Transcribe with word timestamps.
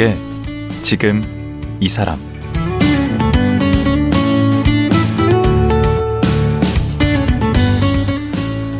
강원국의 0.00 0.16
지금 0.82 1.22
이 1.78 1.88
사람 1.88 2.18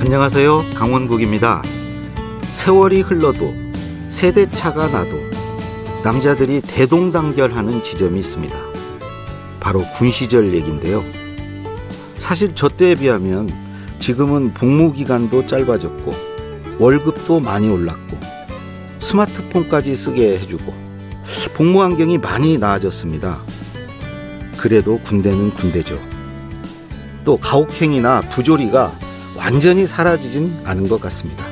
안녕하세요. 0.00 0.64
강원국입니다. 0.74 1.62
세월이 2.52 3.02
흘러도 3.02 3.54
세대차가 4.08 4.88
나도 4.88 5.20
남자들이 6.02 6.62
대동단결하는 6.62 7.84
지점이 7.84 8.18
있습니다. 8.20 8.56
바로 9.60 9.84
군 9.94 10.10
시절 10.10 10.54
얘기인데요. 10.54 11.04
사실 12.14 12.52
저 12.54 12.68
때에 12.70 12.94
비하면 12.94 13.50
지금은 13.98 14.52
복무 14.54 14.94
기간도 14.94 15.46
짧아졌고 15.46 16.14
월급도 16.78 17.40
많이 17.40 17.68
올랐고 17.68 18.18
스마트폰까지 19.00 19.94
쓰게 19.94 20.38
해주고 20.38 20.89
복무 21.60 21.82
환경이 21.82 22.16
많이 22.16 22.56
나아졌습니다. 22.56 23.36
그래도 24.56 24.98
군대는 25.00 25.50
군대죠. 25.50 25.98
또 27.22 27.36
가혹행위나 27.36 28.22
부조리가 28.30 28.90
완전히 29.36 29.84
사라지진 29.84 30.56
않은 30.64 30.88
것 30.88 30.98
같습니다. 31.02 31.44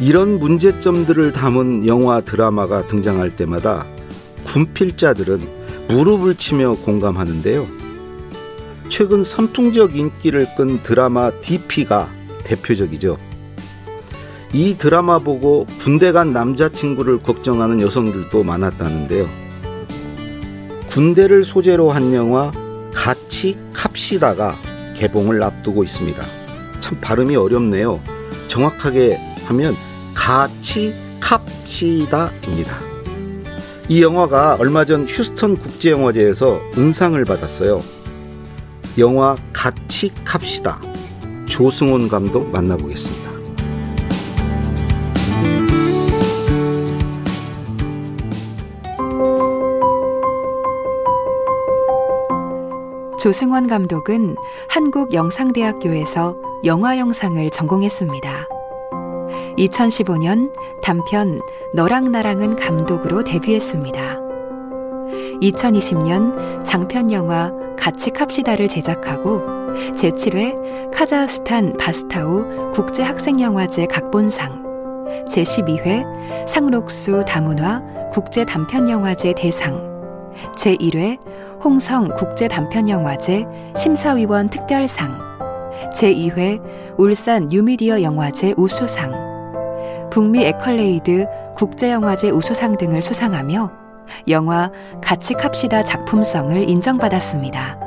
이런 0.00 0.38
문제점들을 0.38 1.32
담은 1.32 1.88
영화 1.88 2.20
드라마가 2.20 2.86
등장할 2.86 3.34
때마다 3.34 3.86
군필자들은 4.44 5.88
무릎을 5.88 6.36
치며 6.36 6.76
공감하는데요. 6.76 7.66
최근 8.88 9.24
선풍적 9.24 9.96
인기를 9.96 10.46
끈 10.56 10.80
드라마 10.84 11.32
DP가 11.40 12.08
대표적이죠. 12.44 13.18
이 14.54 14.76
드라마 14.78 15.18
보고 15.18 15.66
군대 15.80 16.12
간 16.12 16.32
남자친구를 16.32 17.24
걱정하는 17.24 17.80
여성들도 17.80 18.44
많았다는데요. 18.44 19.28
군대를 20.90 21.42
소재로 21.42 21.90
한 21.90 22.14
영화 22.14 22.52
같이 22.94 23.56
캅시다가 23.72 24.56
개봉을 24.94 25.42
앞두고 25.42 25.82
있습니다. 25.82 26.22
참 26.78 27.00
발음이 27.00 27.34
어렵네요. 27.34 28.00
정확하게 28.46 29.18
하면 29.46 29.74
같이 30.14 30.94
캅시다입니다. 31.18 32.78
이 33.88 34.02
영화가 34.02 34.58
얼마 34.60 34.84
전 34.84 35.04
휴스턴 35.08 35.56
국제영화제에서 35.56 36.60
은상을 36.78 37.22
받았어요. 37.24 37.82
영화 38.98 39.36
같이 39.52 40.12
캅시다. 40.24 40.80
조승원 41.46 42.06
감독 42.08 42.52
만나보겠습니다. 42.52 43.23
조승원 53.24 53.68
감독은 53.68 54.36
한국영상대학교에서 54.68 56.36
영화 56.66 56.98
영상을 56.98 57.48
전공했습니다. 57.48 58.48
2015년 59.56 60.52
단편 60.82 61.40
너랑 61.72 62.12
나랑은 62.12 62.56
감독으로 62.56 63.24
데뷔했습니다. 63.24 64.20
2020년 65.40 66.64
장편 66.66 67.12
영화 67.12 67.50
같이 67.78 68.10
캅시다를 68.10 68.68
제작하고 68.68 69.40
제7회 69.96 70.92
카자흐스탄 70.92 71.78
바스타우 71.78 72.72
국제학생영화제 72.72 73.86
각본상, 73.86 74.62
제12회 75.30 76.46
상록수 76.46 77.24
다문화 77.26 77.82
국제단편영화제 78.12 79.32
대상, 79.34 79.94
제1회 80.58 81.18
홍성 81.64 82.10
국제 82.14 82.46
단편영화제 82.46 83.46
심사위원 83.74 84.50
특별상, 84.50 85.18
제2회 85.94 86.60
울산 86.98 87.46
뉴미디어 87.46 88.02
영화제 88.02 88.52
우수상, 88.58 90.10
북미 90.10 90.44
에컬레이드 90.44 91.26
국제영화제 91.56 92.28
우수상 92.28 92.76
등을 92.76 93.00
수상하며 93.00 93.70
영화 94.28 94.70
같이 95.02 95.32
캅시다 95.32 95.82
작품성을 95.82 96.68
인정받았습니다. 96.68 97.80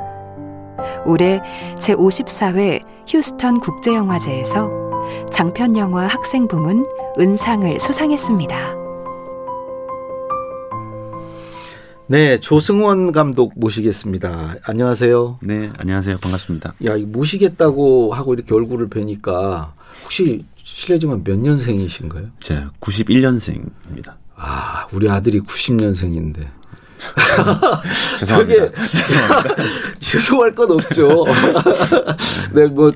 올해 1.06 1.40
제54회 1.76 2.82
휴스턴 3.06 3.60
국제영화제에서 3.60 4.68
장편영화 5.30 6.08
학생 6.08 6.48
부문 6.48 6.84
은상을 7.16 7.78
수상했습니다. 7.78 8.77
네, 12.10 12.40
조승원 12.40 13.12
감독 13.12 13.52
모시겠습니다. 13.56 14.54
안녕하세요. 14.64 15.40
네, 15.42 15.70
안녕하세요. 15.76 16.16
반갑습니다. 16.16 16.72
야, 16.86 16.96
모시겠다고 16.96 18.14
하고 18.14 18.32
이렇게 18.32 18.54
얼굴을 18.54 18.88
뵈니까 18.88 19.74
혹시 20.04 20.46
실례지만 20.64 21.22
몇 21.22 21.38
년생이신가요? 21.38 22.28
제가 22.40 22.70
91년생입니다. 22.80 24.14
아, 24.36 24.86
우리 24.90 25.10
아들이 25.10 25.40
90년생인데. 25.40 26.46
죄송합니다. 28.18 28.70
죄송합니다. 28.86 29.54
죄송할 30.00 30.54
건 30.54 30.70
없죠. 30.72 31.26
네, 32.54 32.68
뭐 32.68 32.90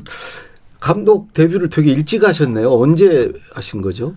감독 0.80 1.34
데뷔를 1.34 1.68
되게 1.68 1.92
일찍 1.92 2.24
하셨네요. 2.24 2.72
언제 2.72 3.30
하신 3.52 3.82
거죠? 3.82 4.14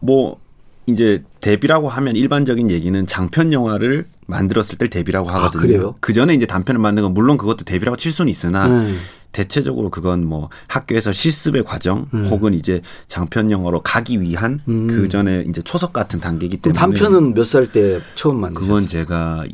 뭐 0.00 0.40
이제 0.88 1.22
데뷔라고 1.40 1.88
하면 1.90 2.16
일반적인 2.16 2.70
얘기는 2.70 3.06
장편 3.06 3.52
영화를 3.52 4.06
만들었을 4.26 4.78
때 4.78 4.88
데뷔라고 4.88 5.28
하거든요. 5.30 5.88
아, 5.90 5.94
그 6.00 6.12
전에 6.12 6.34
이제 6.34 6.46
단편을 6.46 6.80
만든 6.80 7.02
건 7.02 7.14
물론 7.14 7.36
그것도 7.36 7.64
데뷔라고 7.64 7.96
칠 7.96 8.10
수는 8.10 8.30
있으나 8.30 8.66
음. 8.66 8.98
대체적으로 9.32 9.90
그건 9.90 10.26
뭐 10.26 10.48
학교에서 10.68 11.12
실습의 11.12 11.64
과정 11.64 12.06
음. 12.14 12.26
혹은 12.26 12.54
이제 12.54 12.80
장편 13.08 13.50
영화로 13.50 13.82
가기 13.82 14.20
위한 14.22 14.60
음. 14.68 14.86
그 14.86 15.08
전에 15.08 15.44
이제 15.48 15.60
초석 15.60 15.92
같은 15.92 16.18
단계이기 16.20 16.56
때문에 16.58 16.78
단편은 16.78 17.34
몇 17.34 17.44
살 17.44 17.68
때 17.68 18.00
처음 18.14 18.40
만드셨어요? 18.40 18.66
그건 18.66 18.86
제가 18.86 19.44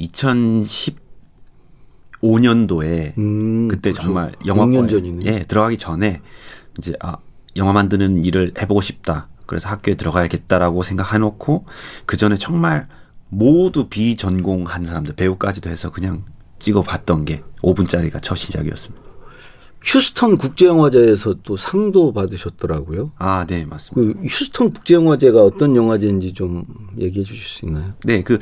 2015년도에 2.23 3.19
음, 3.19 3.69
그때 3.69 3.91
벌써 3.91 4.03
정말 4.03 4.33
6년 4.45 4.47
영화과에. 4.47 5.21
예, 5.27 5.45
들어가기 5.45 5.77
전에 5.77 6.21
이제 6.79 6.93
아 7.01 7.17
영화 7.57 7.73
만드는 7.73 8.25
일을 8.25 8.53
해보고 8.61 8.81
싶다. 8.81 9.29
그래서 9.47 9.69
학교에 9.69 9.95
들어가야겠다라고 9.95 10.83
생각해놓고 10.83 11.65
그 12.07 12.17
전에 12.17 12.37
정말 12.37 12.89
모두 13.29 13.89
비전공한 13.89 14.85
사람들 14.85 15.15
배우까지도 15.15 15.71
해서 15.71 15.91
그냥 15.91 16.25
찍어봤던 16.59 17.25
게 17.25 17.43
5분짜리가 17.63 18.23
첫 18.23 18.37
시작이었습니다. 18.37 19.05
휴스턴 19.85 20.39
국제영화제에서 20.39 21.37
또 21.43 21.59
상도 21.59 22.13
받으셨더라고요. 22.13 23.13
아, 23.19 23.45
네, 23.47 23.67
맞습니다. 23.67 24.19
그 24.19 24.27
휴스턴 24.27 24.73
국제영화제가 24.73 25.43
어떤 25.43 25.77
영화제인지 25.77 26.33
좀 26.33 26.65
얘기해 26.99 27.23
주실 27.23 27.45
수 27.45 27.67
있나요? 27.67 27.93
네, 28.03 28.23
그 28.23 28.39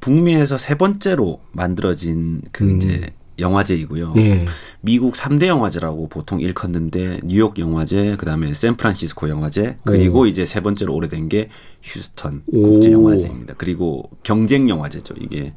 북미에서 0.00 0.56
세 0.56 0.74
번째로 0.74 1.40
만들어진 1.52 2.40
그 2.50 2.64
음. 2.64 2.76
이제 2.76 3.12
영화제이고요. 3.38 4.14
예. 4.16 4.44
미국 4.80 5.14
3대 5.14 5.46
영화제라고 5.46 6.08
보통 6.08 6.40
일컫는데 6.40 7.20
뉴욕 7.24 7.58
영화제, 7.58 8.16
그다음에 8.18 8.54
샌프란시스코 8.54 9.28
영화제, 9.28 9.76
그리고 9.84 10.20
오. 10.20 10.26
이제 10.26 10.44
세 10.44 10.60
번째로 10.60 10.94
오래된 10.94 11.28
게 11.28 11.48
휴스턴 11.82 12.42
오. 12.52 12.62
국제 12.62 12.92
영화제입니다. 12.92 13.54
그리고 13.58 14.10
경쟁 14.22 14.68
영화제죠. 14.68 15.14
이게 15.20 15.52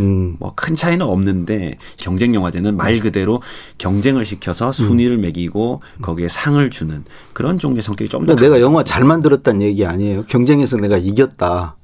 음. 0.00 0.36
뭐큰 0.38 0.74
차이는 0.74 1.04
없는데 1.04 1.78
경쟁 1.96 2.34
영화제는 2.34 2.76
말 2.76 2.98
그대로 3.00 3.42
경쟁을 3.78 4.24
시켜서 4.24 4.72
순위를 4.72 5.18
매기고 5.18 5.82
거기에 6.00 6.28
상을 6.28 6.68
주는 6.70 7.04
그런 7.32 7.58
종류의 7.58 7.82
성격이 7.82 8.08
좀더 8.08 8.34
그러니까 8.34 8.42
내가 8.42 8.60
영화 8.60 8.84
잘 8.84 9.04
만들었다는 9.04 9.62
얘기 9.62 9.84
아니에요. 9.84 10.24
경쟁에서 10.26 10.76
내가 10.76 10.96
이겼다. 10.96 11.76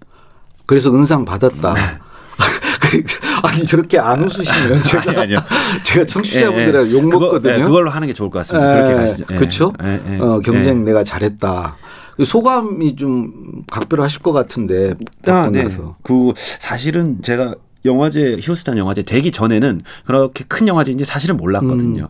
그래서 0.67 0.94
은상 0.94 1.25
받았다. 1.25 1.75
아니 3.43 3.67
저렇게 3.67 3.99
안 3.99 4.23
웃으시면 4.25 4.82
제가 4.85 5.05
네. 5.05 5.11
아니, 5.11 5.19
아니요. 5.20 5.38
제가 5.85 6.06
청취자분들한테 6.06 6.93
욕 6.93 7.02
그거- 7.02 7.19
먹거든요. 7.20 7.52
예, 7.55 7.61
그걸로 7.62 7.90
하는 7.90 8.08
게 8.08 8.14
좋을 8.14 8.31
것 8.31 8.38
같습니다. 8.40 8.75
그렇게 8.75 8.94
가시죠. 8.94 9.25
예. 9.31 9.37
그렇죠? 9.37 9.73
예, 9.82 10.00
예. 10.14 10.19
어, 10.20 10.40
경쟁 10.40 10.81
예. 10.81 10.85
내가 10.85 11.05
잘했다. 11.05 11.76
소감이 12.25 12.96
좀 12.96 13.62
각별하실 13.70 14.20
것 14.23 14.32
같은데 14.32 14.94
아, 15.26 15.49
네. 15.52 15.64
그 16.02 16.32
사실은 16.37 17.23
제가 17.23 17.55
영화제 17.85 18.38
휴스턴 18.40 18.76
영화제 18.76 19.02
되기 19.02 19.31
전에는 19.31 19.81
그렇게 20.05 20.44
큰 20.49 20.67
영화제인지 20.67 21.05
사실은 21.05 21.37
몰랐거든요. 21.37 22.02
음. 22.05 22.08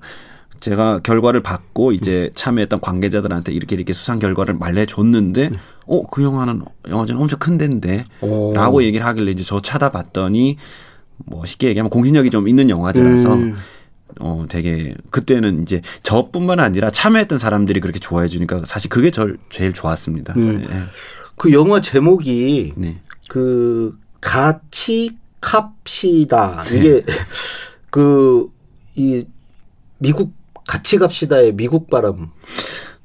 제가 0.60 1.00
결과를 1.00 1.42
받고 1.42 1.92
이제 1.92 2.30
참여했던 2.34 2.80
관계자들한테 2.80 3.52
이렇게 3.52 3.76
이렇게 3.76 3.92
수상 3.92 4.18
결과를 4.18 4.54
말해줬는데, 4.54 5.48
네. 5.50 5.56
어, 5.86 6.06
그 6.06 6.22
영화는, 6.22 6.62
영화제는 6.88 7.20
엄청 7.20 7.38
큰 7.38 7.58
데인데, 7.58 8.04
오. 8.20 8.52
라고 8.54 8.82
얘기를 8.82 9.04
하길래 9.06 9.30
이제 9.30 9.42
저 9.42 9.60
찾아봤더니, 9.60 10.56
뭐 11.26 11.44
쉽게 11.44 11.68
얘기하면 11.68 11.90
공신력이 11.90 12.30
좀 12.30 12.48
있는 12.48 12.70
영화제라서, 12.70 13.34
음. 13.34 13.56
어, 14.20 14.46
되게, 14.48 14.94
그때는 15.10 15.62
이제 15.62 15.82
저뿐만 16.02 16.60
아니라 16.60 16.90
참여했던 16.90 17.38
사람들이 17.38 17.80
그렇게 17.80 17.98
좋아해 17.98 18.26
주니까 18.28 18.62
사실 18.64 18.88
그게 18.90 19.10
절 19.10 19.38
제일 19.50 19.72
좋았습니다. 19.72 20.34
네. 20.34 20.66
예. 20.70 20.82
그 21.36 21.52
영화 21.52 21.80
제목이 21.80 22.72
네. 22.76 23.00
그 23.28 23.96
같이 24.20 25.16
갑시다 25.40 26.64
이게 26.72 27.04
그이 27.90 29.24
미국 29.98 30.32
같이 30.68 30.98
갑시다의 30.98 31.56
미국 31.56 31.90
발음 31.90 32.28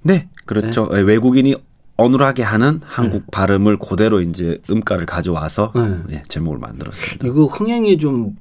네, 0.04 0.28
그렇죠. 0.46 0.90
예, 0.94 1.00
외국인이 1.00 1.56
어눌하게 1.96 2.44
하는 2.44 2.82
한국 2.84 3.32
발음을 3.32 3.80
그대로 3.80 4.20
이제 4.22 4.60
음가를 4.70 5.06
가져와서 5.06 5.72
네. 5.74 6.18
예, 6.18 6.22
제목을 6.28 6.60
만들었습니다. 6.60 7.26
이거 7.26 7.46
흥행에 7.46 7.98
좀 7.98 8.36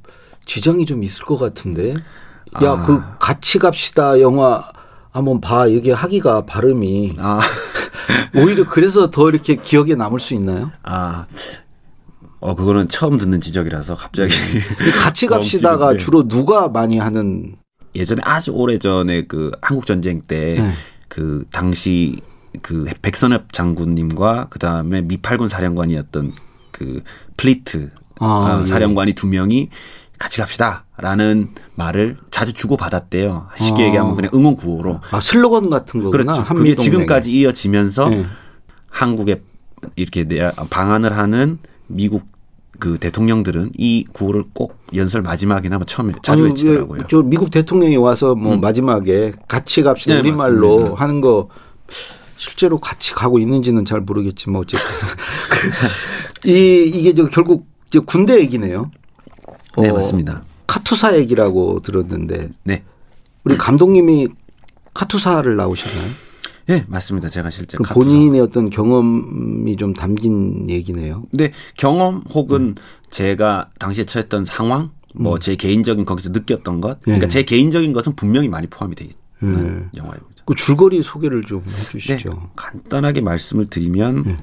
지장이 0.45 0.85
좀 0.87 1.05
있을 1.05 1.25
것 1.25 1.39
같은데 1.39 1.95
야 2.63 2.73
아. 2.73 2.83
그 2.85 3.01
같이 3.21 3.59
갑시다 3.59 4.21
영화 4.21 4.69
한번 5.13 5.41
봐 5.41 5.67
이게 5.69 5.93
하기가 5.93 6.45
발음이 6.47 7.17
아, 7.19 7.39
오히려 8.35 8.67
그래서 8.67 9.11
더 9.11 9.29
이렇게 9.31 9.55
기억에 9.57 9.95
남을 9.95 10.19
수 10.19 10.35
있나요? 10.35 10.73
아, 10.83 11.27
어 12.41 12.57
그거는 12.57 12.89
처음 12.89 13.19
듣는 13.19 13.41
지적이라서 13.41 13.95
갑자기 13.95 14.35
이 14.35 14.91
같이 14.91 15.27
갑시다가. 15.29 15.97
주로 15.97 16.27
누가 16.27 16.69
많이 16.69 16.99
하는 16.99 17.55
예전에 17.95 18.21
아주 18.25 18.53
오래 18.53 18.79
전에 18.79 19.27
그 19.27 19.51
한국 19.61 19.87
전쟁 19.87 20.21
때 20.23 20.57
네. 20.59 20.73
그 21.09 21.45
당시 21.51 22.21
그 22.63 22.87
백선엽 23.03 23.53
장군님과 23.53 24.49
그 24.51 24.59
다음에 24.59 25.03
미팔군 25.03 25.49
사령관이었던 25.49 26.33
그 26.71 27.03
플리트 27.37 27.91
아, 28.21 28.27
아, 28.27 28.61
예. 28.63 28.67
사령관이 28.67 29.15
두 29.15 29.27
명이 29.27 29.69
같이 30.19 30.41
갑시다라는 30.41 31.49
말을 31.75 32.17
자주 32.31 32.53
주고 32.53 32.77
받았대요. 32.77 33.49
쉽게 33.57 33.83
아. 33.83 33.87
얘기하면 33.87 34.15
그냥 34.15 34.31
응원 34.35 34.55
구호로. 34.57 35.01
아 35.11 35.21
슬로건 35.21 35.69
같은 35.69 36.03
거구나. 36.03 36.23
그렇죠. 36.33 36.55
그게. 36.55 36.75
지금까지 36.77 37.33
이어지면서 37.33 38.09
네. 38.09 38.25
한국에 38.89 39.43
이렇게 39.97 40.25
내- 40.25 40.53
방한을 40.71 41.17
하는 41.17 41.59
미국 41.89 42.27
그 42.83 42.99
대통령들은 42.99 43.71
이 43.79 44.05
구호를 44.13 44.43
꼭 44.53 44.77
연설 44.93 45.23
마지막이나 45.23 45.79
뭐 45.79 45.87
처음에 45.87 46.15
자주 46.21 46.41
아니, 46.41 46.49
외치더라고요. 46.49 46.99
왜, 47.03 47.07
저 47.09 47.23
미국 47.23 47.53
대통령이 47.53 47.97
와서 47.97 48.35
뭐 48.35 48.55
음. 48.55 48.61
마지막에 48.61 49.35
같이 49.47 49.83
갑시다 49.83 50.15
네, 50.15 50.19
우리말로 50.19 50.79
맞습니다. 50.79 51.01
하는 51.01 51.21
거 51.21 51.49
실제로 52.39 52.81
같이 52.81 53.15
가고 53.15 53.39
있는지는 53.39 53.85
잘 53.85 54.01
모르겠지만 54.01 54.63
어쨌든 54.63 54.85
이 56.45 56.91
이게 56.93 57.15
저 57.15 57.29
결국 57.29 57.69
이제 57.87 58.01
군대 58.01 58.41
얘기네요. 58.41 58.91
네, 59.79 59.89
어, 59.89 59.95
맞습니다. 59.95 60.43
카투사 60.67 61.17
얘기라고 61.19 61.83
들었는데 61.83 62.49
네. 62.65 62.83
우리 63.45 63.57
감독님이 63.57 64.27
카투사를 64.93 65.55
나오셨나요? 65.55 66.11
네, 66.67 66.85
맞습니다. 66.89 67.29
제가 67.29 67.51
실제 67.51 67.77
그. 67.77 67.95
본인의 67.95 68.41
어떤 68.41 68.71
경험이 68.71 69.77
좀 69.77 69.95
담긴 69.95 70.69
얘기네요. 70.71 71.25
근데 71.31 71.53
경험 71.77 72.23
혹은 72.31 72.61
음. 72.61 72.75
제가 73.11 73.71
당시에 73.79 74.05
처했던 74.05 74.45
상황, 74.45 74.91
뭐제 75.15 75.57
개인적인 75.57 76.05
거기서 76.05 76.31
느꼈던 76.31 76.81
것, 76.81 77.01
그러니까 77.03 77.27
예. 77.27 77.29
제 77.29 77.43
개인적인 77.43 77.93
것은 77.93 78.15
분명히 78.17 78.49
많이 78.49 78.67
포함이 78.67 78.95
되어 78.95 79.09
있는 79.43 79.91
예. 79.95 79.99
영화입니다. 79.99 80.33
그 80.45 80.55
줄거리 80.55 81.03
소개를 81.03 81.45
좀 81.45 81.63
네, 81.65 81.71
해주시죠. 81.97 82.51
간단하게 82.57 83.21
말씀을 83.21 83.67
드리면 83.67 84.25
예. 84.27 84.37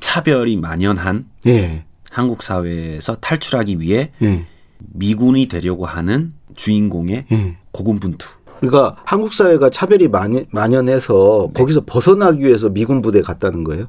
차별이 0.00 0.56
만연한 0.56 1.26
예, 1.46 1.84
한국 2.10 2.42
사회에서 2.42 3.16
탈출하기 3.16 3.80
위해 3.80 4.12
예, 4.22 4.46
미군이 4.78 5.48
되려고 5.48 5.86
하는 5.86 6.32
주인공의 6.56 7.26
예. 7.32 7.56
고군분투. 7.72 8.28
그러니까 8.60 8.96
한국 9.04 9.32
사회가 9.32 9.70
차별이 9.70 10.08
만연, 10.08 10.46
만연해서 10.50 11.50
네. 11.54 11.60
거기서 11.60 11.82
벗어나기 11.86 12.44
위해서 12.44 12.68
미군 12.68 13.02
부대 13.02 13.22
갔다는 13.22 13.64
거예요. 13.64 13.86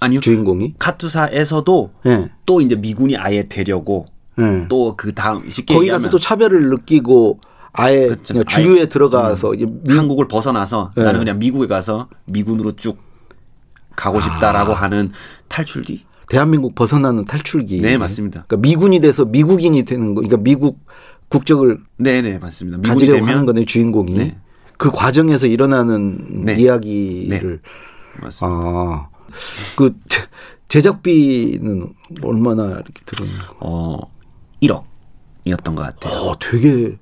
아니요. 0.00 0.20
주인공이. 0.20 0.74
카투사에서도 0.78 1.90
예. 2.06 2.30
또 2.46 2.60
이제 2.60 2.76
미군이 2.76 3.16
아예 3.16 3.44
되려고 3.44 4.06
예. 4.38 4.66
또그 4.68 5.14
다음 5.14 5.48
쉽게 5.50 5.74
거기 5.74 5.88
가서 5.88 6.10
또 6.10 6.18
차별을 6.18 6.70
느끼고 6.70 7.40
아예 7.72 8.06
그렇죠. 8.06 8.34
그냥 8.34 8.44
주류에 8.46 8.86
들어가서 8.86 9.54
이제 9.54 9.66
미- 9.84 9.96
한국을 9.96 10.28
벗어나서 10.28 10.90
네. 10.96 11.02
나는 11.04 11.20
그냥 11.20 11.38
미국에 11.38 11.66
가서 11.66 12.08
미군으로 12.26 12.72
쭉 12.72 12.98
가고 13.96 14.20
싶다라고 14.20 14.72
아. 14.72 14.76
하는 14.82 15.10
탈출기. 15.48 16.04
대한민국 16.28 16.74
벗어나는 16.74 17.24
탈출기. 17.24 17.80
네, 17.80 17.96
맞습니다. 17.96 18.44
그러니까 18.46 18.68
미군이 18.68 19.00
돼서 19.00 19.24
미국인이 19.24 19.82
되는 19.84 20.14
거. 20.14 20.20
그러니까 20.20 20.36
미국 20.36 20.78
국적을 21.28 21.80
네, 21.96 22.22
네, 22.22 22.38
맞습니다. 22.38 22.78
가지려고 22.88 23.18
되면 23.20 23.28
하는 23.28 23.46
거네 23.46 23.64
주인공이. 23.64 24.12
네. 24.12 24.36
그 24.76 24.90
과정에서 24.90 25.46
일어나는 25.46 26.44
네. 26.44 26.54
이야기를 26.56 27.60
맞습니다. 28.22 28.46
아. 28.46 29.08
그 29.76 29.94
제- 30.08 30.26
제작비는 30.68 31.92
얼마나 32.22 32.64
이렇게 32.70 32.92
들었나요? 33.04 33.42
어, 33.60 33.98
1억이었던 34.62 35.74
것 35.74 35.76
같아요. 35.76 36.14
어, 36.14 36.38
되게 36.38 36.96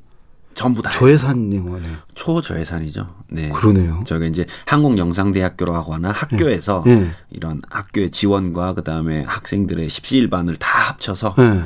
전부 0.54 0.80
다 0.80 0.90
저예산 0.90 1.52
영화네. 1.54 1.84
초저예산이죠. 2.14 3.06
네. 3.30 3.50
그러네요. 3.50 4.00
저게 4.06 4.26
이제 4.28 4.46
한국영상대학교라고 4.66 5.94
하는 5.94 6.10
학교에서 6.10 6.82
네. 6.86 7.10
이런 7.30 7.60
학교의 7.68 8.10
지원과 8.10 8.72
그 8.74 8.82
다음에 8.82 9.22
학생들의 9.24 9.88
십시일반을 9.88 10.56
다 10.56 10.90
합쳐서 10.90 11.34
네. 11.36 11.62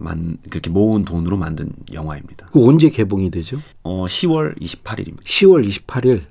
만 0.00 0.38
그렇게 0.48 0.70
모은 0.70 1.04
돈으로 1.04 1.36
만든 1.36 1.70
영화입니다. 1.92 2.48
그 2.52 2.66
언제 2.66 2.88
개봉이 2.88 3.30
되죠? 3.30 3.58
어 3.82 4.06
10월 4.06 4.58
28일입니다. 4.60 5.22
10월 5.24 5.68
28일. 5.68 6.22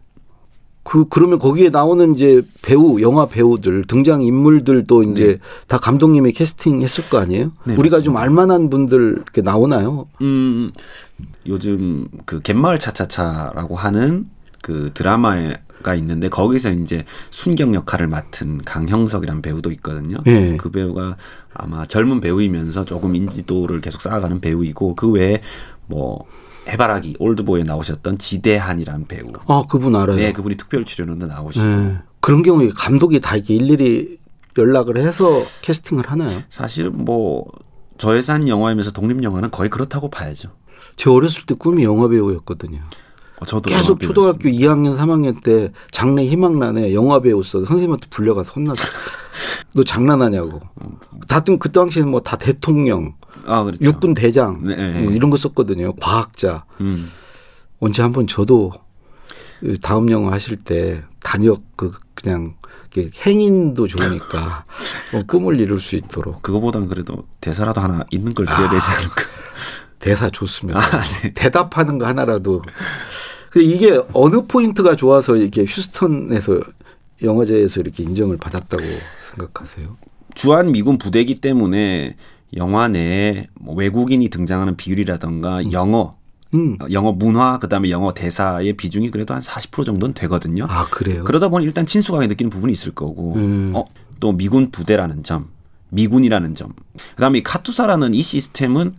그 0.84 1.08
그러면 1.08 1.38
거기에 1.38 1.70
나오는 1.70 2.16
이제 2.16 2.42
배우, 2.64 3.00
영화 3.00 3.28
배우들, 3.28 3.84
등장 3.86 4.24
인물들도 4.24 5.04
이제 5.04 5.40
다 5.68 5.78
감독님이 5.78 6.32
캐스팅했을 6.32 7.12
거 7.12 7.20
아니에요? 7.20 7.52
네, 7.66 7.76
우리가 7.76 8.02
좀 8.02 8.18
알만한 8.18 8.72
분들 8.72 9.18
이렇게 9.18 9.42
나오나요? 9.42 10.08
음 10.22 10.72
요즘 11.46 12.08
그 12.26 12.40
갯마을 12.40 12.80
차차차라고 12.80 13.76
하는 13.76 14.26
그 14.62 14.92
드라마가 14.94 15.96
있는데 15.96 16.30
거기서 16.30 16.72
이제 16.72 17.06
순경 17.30 17.74
역할을 17.74 18.08
맡은 18.08 18.60
강형석이라는 18.64 19.42
배우도 19.42 19.72
있거든요. 19.74 20.18
예. 20.28 20.58
그 20.58 20.72
배우가 20.72 21.18
아마 21.54 21.86
젊은 21.86 22.22
배우이면서 22.22 22.86
조금 22.86 23.16
인지도를 23.16 23.82
계속 23.82 24.02
쌓아가는 24.02 24.40
배우이고 24.42 24.96
그 24.96 25.10
외에 25.10 25.42
뭐 25.88 26.26
해바라기 26.68 27.16
올드보이에 27.20 27.64
나오셨던 27.64 28.18
지대한이라는 28.18 29.08
배우. 29.08 29.32
아, 29.48 29.64
그분 29.68 29.96
알아요. 29.96 30.18
네, 30.18 30.34
그분이 30.34 30.56
특별 30.56 30.86
출연으로 30.86 31.28
나오시고 31.28 31.66
네. 31.66 31.98
그런 32.20 32.44
경우에 32.44 32.70
감독이 32.76 33.20
다 33.20 33.36
이렇게 33.36 33.56
일일이 33.56 34.20
연락을 34.58 34.98
해서 34.98 35.42
캐스팅을 35.62 36.06
하나요? 36.08 36.44
사실 36.50 36.90
뭐 36.90 37.46
저예산 37.98 38.48
영화이면서 38.48 38.92
독립 38.92 39.24
영화는 39.24 39.52
거의 39.52 39.70
그렇다고 39.70 40.10
봐야죠. 40.10 40.50
제 40.96 41.10
어렸을 41.10 41.46
때 41.46 41.56
꿈이 41.56 41.84
영화 41.84 42.08
배우였거든요. 42.08 42.82
어, 43.40 43.46
저도 43.46 43.70
계속 43.70 44.02
초등학교 44.02 44.40
배우였습니다. 44.40 44.74
2학년, 44.74 44.98
3학년 44.98 45.44
때 45.44 45.72
장래 45.92 46.26
희망란에 46.26 46.94
영화 46.94 47.20
배우 47.22 47.42
써 47.44 47.60
선생님한테 47.60 48.08
불려가서 48.10 48.52
혼났어. 48.54 48.84
너 49.74 49.84
장난하냐고. 49.84 50.62
다들 51.28 51.60
그 51.60 51.72
당시에는 51.72 52.10
뭐 52.12 52.20
다 52.22 52.36
대통령, 52.38 53.14
아 53.46 53.64
그렇죠. 53.64 53.84
육군 53.84 54.14
대장 54.14 54.64
네, 54.64 54.76
네. 54.76 55.02
뭐 55.02 55.12
이런 55.14 55.30
거 55.30 55.38
썼거든요. 55.38 55.94
과학자. 56.02 56.66
음. 56.82 57.12
언제 57.80 58.02
한번 58.02 58.28
저도 58.28 58.74
다음 59.82 60.10
영화 60.12 60.32
하실 60.34 60.58
때 60.58 61.04
단역 61.22 61.62
그 61.76 61.92
그냥 62.14 62.56
행인도 63.26 63.88
좋으니까 63.88 64.66
어, 65.14 65.22
꿈을 65.28 65.60
이룰 65.60 65.80
수 65.80 65.96
있도록 65.96 66.42
그거보다는 66.42 66.90
그래도 66.90 67.26
대사라도 67.40 67.80
하나 67.80 68.04
있는 68.12 68.34
걸 68.34 68.46
드려야 68.46 68.70
되지 68.70 68.86
않을까. 68.86 69.22
대사 70.00 70.30
좋습니다. 70.30 70.80
아, 70.80 71.02
네. 71.22 71.34
대답하는 71.34 71.98
거 72.00 72.08
하나라도. 72.08 72.62
근데 73.52 73.66
이게 73.68 74.00
어느 74.14 74.42
포인트가 74.46 74.96
좋아서 74.96 75.36
이렇게 75.36 75.64
휴스턴에서 75.64 76.60
영화제에서 77.24 77.82
이렇게 77.82 78.04
인정을 78.04 78.38
받았다고 78.38 78.84
생각하세요? 79.32 79.98
주한 80.36 80.72
미군 80.72 80.98
부대기 80.98 81.42
때문에 81.42 82.16
영화 82.56 82.88
내에 82.88 83.48
뭐 83.60 83.76
외국인이 83.76 84.28
등장하는 84.30 84.78
비율이라던가 84.78 85.72
영어, 85.72 86.16
음. 86.54 86.78
어, 86.82 86.86
영어 86.92 87.12
문화, 87.12 87.60
그다음에 87.60 87.90
영어 87.90 88.14
대사의 88.14 88.74
비중이 88.74 89.12
그래도 89.12 89.34
한 89.34 89.42
40% 89.42 89.86
정도는 89.86 90.14
되거든요. 90.14 90.66
아 90.68 90.88
그래요? 90.90 91.24
그러다 91.24 91.50
보니 91.50 91.66
일단 91.66 91.86
친숙하게 91.86 92.28
느끼는 92.28 92.50
부분이 92.50 92.72
있을 92.72 92.94
거고, 92.94 93.36
음. 93.36 93.72
어, 93.76 93.86
또 94.20 94.32
미군 94.32 94.72
부대라는 94.72 95.24
점, 95.24 95.50
미군이라는 95.90 96.56
점, 96.56 96.74
그다음에 97.16 97.40
이 97.40 97.44
카투사라는 97.44 98.14
이 98.14 98.22
시스템은 98.22 98.96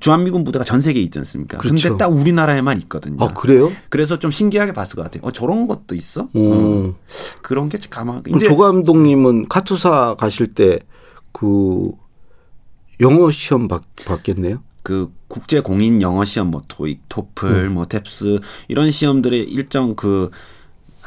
주한미군 0.00 0.44
부대가 0.44 0.64
전 0.64 0.80
세계에 0.80 1.02
있지 1.02 1.18
않습니까? 1.18 1.58
그렇죠. 1.58 1.88
근데 1.88 1.96
딱 1.98 2.08
우리나라에만 2.08 2.80
있거든요. 2.82 3.16
아 3.24 3.32
그래요? 3.34 3.70
그래서 3.88 4.18
좀 4.18 4.30
신기하게 4.30 4.72
봤을 4.72 4.96
것 4.96 5.02
같아요. 5.02 5.22
어, 5.24 5.30
저런 5.32 5.66
것도 5.66 5.94
있어? 5.94 6.28
오. 6.34 6.52
어, 6.52 6.94
그런 7.42 7.68
게 7.68 7.78
가만. 7.90 8.22
그럼 8.22 8.40
조 8.40 8.56
감독님은 8.56 9.48
카투사 9.48 10.16
가실 10.18 10.54
때 10.54 10.80
그 11.32 11.90
영어 13.00 13.30
시험 13.30 13.66
받, 13.66 13.82
받겠네요? 14.06 14.62
그 14.82 15.12
국제 15.28 15.60
공인 15.60 16.02
영어 16.02 16.24
시험 16.24 16.50
뭐 16.50 16.62
토익, 16.68 17.02
토플, 17.08 17.70
뭐 17.70 17.84
탭스 17.84 18.40
이런 18.68 18.90
시험들의 18.90 19.40
일정 19.44 19.94
그 19.96 20.30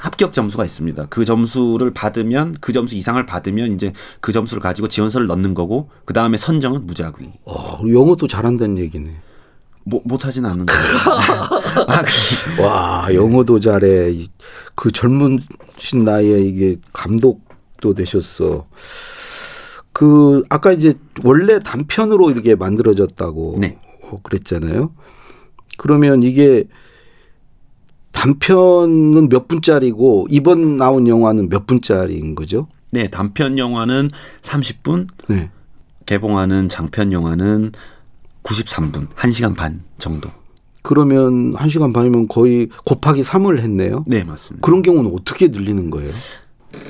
합격 0.06 0.34
점수가 0.34 0.64
있습니다. 0.64 1.08
그 1.10 1.26
점수를 1.26 1.92
받으면 1.92 2.56
그 2.62 2.72
점수 2.74 2.96
이상을 2.96 3.26
받으면 3.26 3.72
이제 3.74 3.92
그 4.22 4.32
점수를 4.32 4.62
가지고 4.62 4.88
지원서를 4.88 5.26
넣는 5.26 5.56
거고 5.56 5.90
그 6.06 6.14
다음에 6.14 6.38
선정은 6.38 6.86
무작위. 6.86 7.32
어, 7.46 7.82
영어도 7.92 8.28
잘한다는 8.28 8.78
얘기네. 8.78 9.16
뭐, 9.84 10.02
못하진 10.06 10.46
않는 10.46 10.68
거예요. 10.68 10.84
아, 11.88 12.04
그- 12.04 12.62
와 12.62 13.08
영어도 13.16 13.60
잘해. 13.60 14.12
이- 14.12 14.30
그 14.76 14.92
젊으신 14.92 16.04
나이에 16.06 16.40
이게 16.42 16.78
감독도 16.94 17.96
되셨어. 17.96 18.68
그 19.92 20.44
아까 20.50 20.72
이제 20.72 20.94
원래 21.24 21.60
단편으로 21.60 22.30
이렇게 22.30 22.54
만들어졌다고 22.54 23.58
네. 23.60 23.80
어, 24.04 24.20
그랬잖아요. 24.22 24.92
그러면 25.80 26.22
이게 26.22 26.66
단편은 28.16 29.30
몇 29.30 29.48
분짜리고 29.48 30.26
이번 30.30 30.78
나온 30.78 31.08
영화는 31.08 31.50
몇 31.50 31.68
분짜리인 31.68 32.34
거죠? 32.34 32.68
네, 32.90 33.10
단편 33.10 33.58
영화는 33.58 34.10
30분, 34.42 35.08
네. 35.28 35.52
개봉하는 36.06 36.70
장편 36.70 37.12
영화는 37.12 37.74
93분, 38.42 39.10
1시간 39.10 39.56
반 39.56 39.82
정도. 40.00 40.30
그러면 40.82 41.56
한 41.56 41.70
시간 41.70 41.92
반이면 41.92 42.28
거의 42.28 42.70
곱하기 42.86 43.24
3을 43.24 43.60
했네요. 43.60 44.06
네, 44.08 44.24
맞습니다. 44.24 44.66
그런 44.66 44.82
경우는 44.82 45.12
어떻게 45.14 45.50
늘리는 45.50 45.90
거예요? 45.90 46.12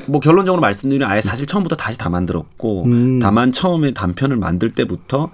뭐 0.05 0.20
결론적으로 0.20 0.62
말씀드리면 0.62 1.10
아예 1.10 1.22
사실 1.22 1.48
처음부터 1.48 1.75
다시 1.75 1.98
다 1.98 2.10
만들었고 2.10 2.86
음. 2.86 3.20
다만 3.20 3.51
처음에 3.51 3.94
단편을 3.94 4.38
만들 4.38 4.70
때부터 4.70 5.32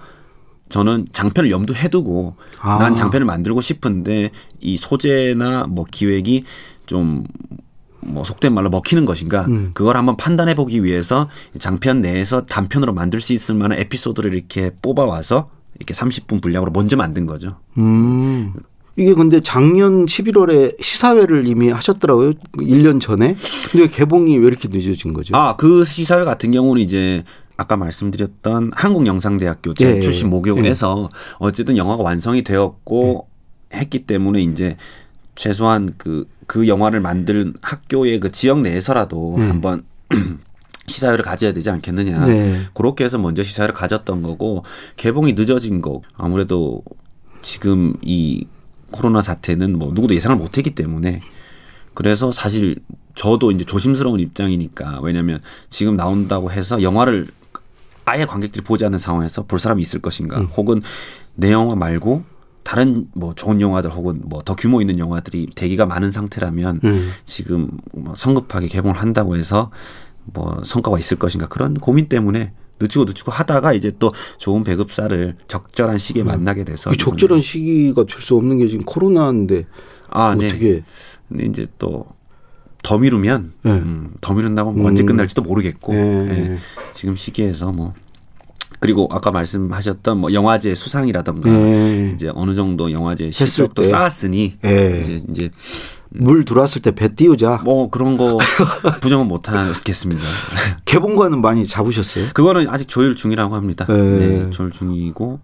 저는 0.72 1.06
장편을 1.12 1.50
염두해 1.50 1.88
두고 1.88 2.34
아. 2.58 2.78
난 2.78 2.94
장편을 2.94 3.26
만들고 3.26 3.60
싶은데 3.60 4.30
이 4.58 4.78
소재나 4.78 5.66
뭐 5.68 5.84
기획이 5.88 6.44
좀뭐 6.86 8.24
속된 8.24 8.54
말로 8.54 8.70
먹히는 8.70 9.04
것인가 9.04 9.42
음. 9.42 9.72
그걸 9.74 9.98
한번 9.98 10.16
판단해 10.16 10.54
보기 10.54 10.82
위해서 10.82 11.28
장편 11.58 12.00
내에서 12.00 12.46
단편으로 12.46 12.94
만들 12.94 13.20
수 13.20 13.34
있을 13.34 13.54
만한 13.54 13.78
에피소드를 13.80 14.32
이렇게 14.32 14.70
뽑아 14.80 15.04
와서 15.04 15.44
이렇게 15.76 15.92
30분 15.92 16.42
분량으로 16.42 16.72
먼저 16.72 16.96
만든 16.96 17.26
거죠. 17.26 17.56
음. 17.76 18.54
이게 18.96 19.14
근데 19.14 19.40
작년 19.40 20.06
11월에 20.06 20.82
시사회를 20.82 21.46
이미 21.46 21.70
하셨더라고요. 21.70 22.32
1년 22.56 23.00
전에. 23.00 23.36
근데 23.70 23.88
개봉이 23.88 24.36
왜 24.38 24.46
이렇게 24.46 24.68
늦어진 24.70 25.12
거죠? 25.12 25.34
아, 25.34 25.56
그 25.56 25.84
시사회 25.84 26.24
같은 26.24 26.50
경우는 26.50 26.82
이제 26.82 27.24
아까 27.56 27.76
말씀드렸던 27.76 28.72
한국영상대학교 28.74 29.74
제 29.74 29.96
예, 29.96 30.00
출신 30.00 30.26
예. 30.26 30.30
모교에서 30.30 31.08
어쨌든 31.38 31.76
영화가 31.76 32.02
완성이 32.02 32.42
되었고 32.42 33.28
했기 33.74 34.06
때문에 34.06 34.42
이제 34.42 34.76
최소한 35.34 35.94
그, 35.96 36.28
그 36.46 36.68
영화를 36.68 37.00
만든 37.00 37.54
학교의 37.62 38.20
그 38.20 38.32
지역 38.32 38.60
내에서라도 38.60 39.36
예. 39.38 39.42
한번 39.42 39.84
시사회를 40.86 41.24
가져야 41.24 41.52
되지 41.52 41.70
않겠느냐. 41.70 42.26
네. 42.26 42.60
그렇게 42.74 43.04
해서 43.04 43.16
먼저 43.18 43.42
시사회를 43.42 43.74
가졌던 43.74 44.22
거고 44.22 44.64
개봉이 44.96 45.34
늦어진 45.34 45.80
거 45.80 46.02
아무래도 46.16 46.82
지금 47.40 47.94
이 48.02 48.46
코로나 48.90 49.22
사태는 49.22 49.78
뭐 49.78 49.92
누구도 49.94 50.14
예상을 50.14 50.36
못했기 50.36 50.74
때문에 50.74 51.20
그래서 51.94 52.30
사실 52.32 52.76
저도 53.14 53.50
이제 53.50 53.64
조심스러운 53.64 54.20
입장이니까 54.20 55.00
왜냐하면 55.02 55.40
지금 55.70 55.96
나온다고 55.96 56.50
해서 56.50 56.82
영화를 56.82 57.28
아예 58.04 58.24
관객들이 58.24 58.64
보지 58.64 58.84
않는 58.84 58.98
상황에서 58.98 59.44
볼 59.44 59.58
사람이 59.58 59.80
있을 59.82 60.00
것인가 60.00 60.40
혹은 60.56 60.82
내 61.34 61.52
영화 61.52 61.74
말고 61.74 62.24
다른 62.64 63.08
뭐 63.14 63.34
좋은 63.34 63.60
영화들 63.60 63.90
혹은 63.92 64.20
뭐 64.24 64.42
더 64.44 64.54
규모 64.54 64.80
있는 64.80 64.98
영화들이 64.98 65.50
대기가 65.54 65.86
많은 65.86 66.12
상태라면 66.12 66.80
음. 66.84 67.10
지금 67.24 67.70
뭐 67.92 68.14
성급하게 68.14 68.68
개봉을 68.68 68.96
한다고 69.00 69.36
해서 69.36 69.70
뭐 70.24 70.60
성과가 70.64 70.98
있을 70.98 71.16
것인가 71.18 71.48
그런 71.48 71.74
고민 71.74 72.06
때문에 72.08 72.52
늦추고 72.80 73.04
늦추고 73.04 73.30
하다가 73.32 73.72
이제 73.72 73.92
또 73.98 74.12
좋은 74.38 74.62
배급사를 74.64 75.36
적절한 75.48 75.98
시기에 75.98 76.22
만나게 76.24 76.64
돼서 76.64 76.90
그 76.90 76.96
적절한 76.96 77.40
시기가 77.40 78.04
될 78.06 78.20
수 78.20 78.36
없는 78.36 78.58
게 78.58 78.68
지금 78.68 78.84
코로나인데 78.84 79.66
아, 80.10 80.34
네. 80.36 80.46
어떻게 80.46 80.82
근데 81.28 81.44
이제 81.46 81.66
또 81.78 82.06
더 82.82 82.98
미루면 82.98 83.52
네. 83.62 83.70
음, 83.70 84.12
더 84.20 84.34
미룬다고 84.34 84.72
뭐 84.72 84.88
언제 84.88 85.02
음. 85.02 85.06
끝날지도 85.06 85.42
모르겠고 85.42 85.92
네. 85.94 86.28
예, 86.30 86.58
지금 86.92 87.14
시기에서 87.16 87.72
뭐 87.72 87.94
그리고 88.80 89.08
아까 89.12 89.30
말씀하셨던 89.30 90.18
뭐 90.18 90.32
영화제 90.32 90.74
수상이라던가 90.74 91.48
네. 91.50 92.12
이제 92.14 92.30
어느 92.34 92.54
정도 92.54 92.90
영화제 92.90 93.30
실적도 93.30 93.82
때. 93.82 93.88
쌓았으니 93.88 94.58
예. 94.64 95.00
이제 95.04 95.22
이제 95.30 95.50
물 96.14 96.44
들어왔을 96.44 96.82
때 96.82 96.90
배 96.90 97.14
띄우자. 97.14 97.62
뭐 97.64 97.88
그런 97.88 98.16
거 98.18 98.38
부정은 99.00 99.28
못 99.28 99.48
하겠습니다. 99.50 100.22
개봉관은 100.84 101.40
많이 101.40 101.66
잡으셨어요? 101.66 102.26
그거는 102.34 102.68
아직 102.68 102.88
조율 102.88 103.14
중이라고 103.14 103.54
합니다. 103.54 103.86
네. 103.88 103.94
네, 103.96 104.50
조율 104.50 104.70
중이고 104.72 105.40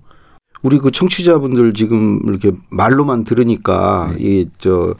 우리 0.62 0.78
그 0.78 0.90
청취자분들 0.90 1.72
지금 1.74 2.20
이렇게 2.26 2.50
말로만 2.70 3.22
들으니까 3.24 4.12
네. 4.18 4.42
이저 4.50 4.94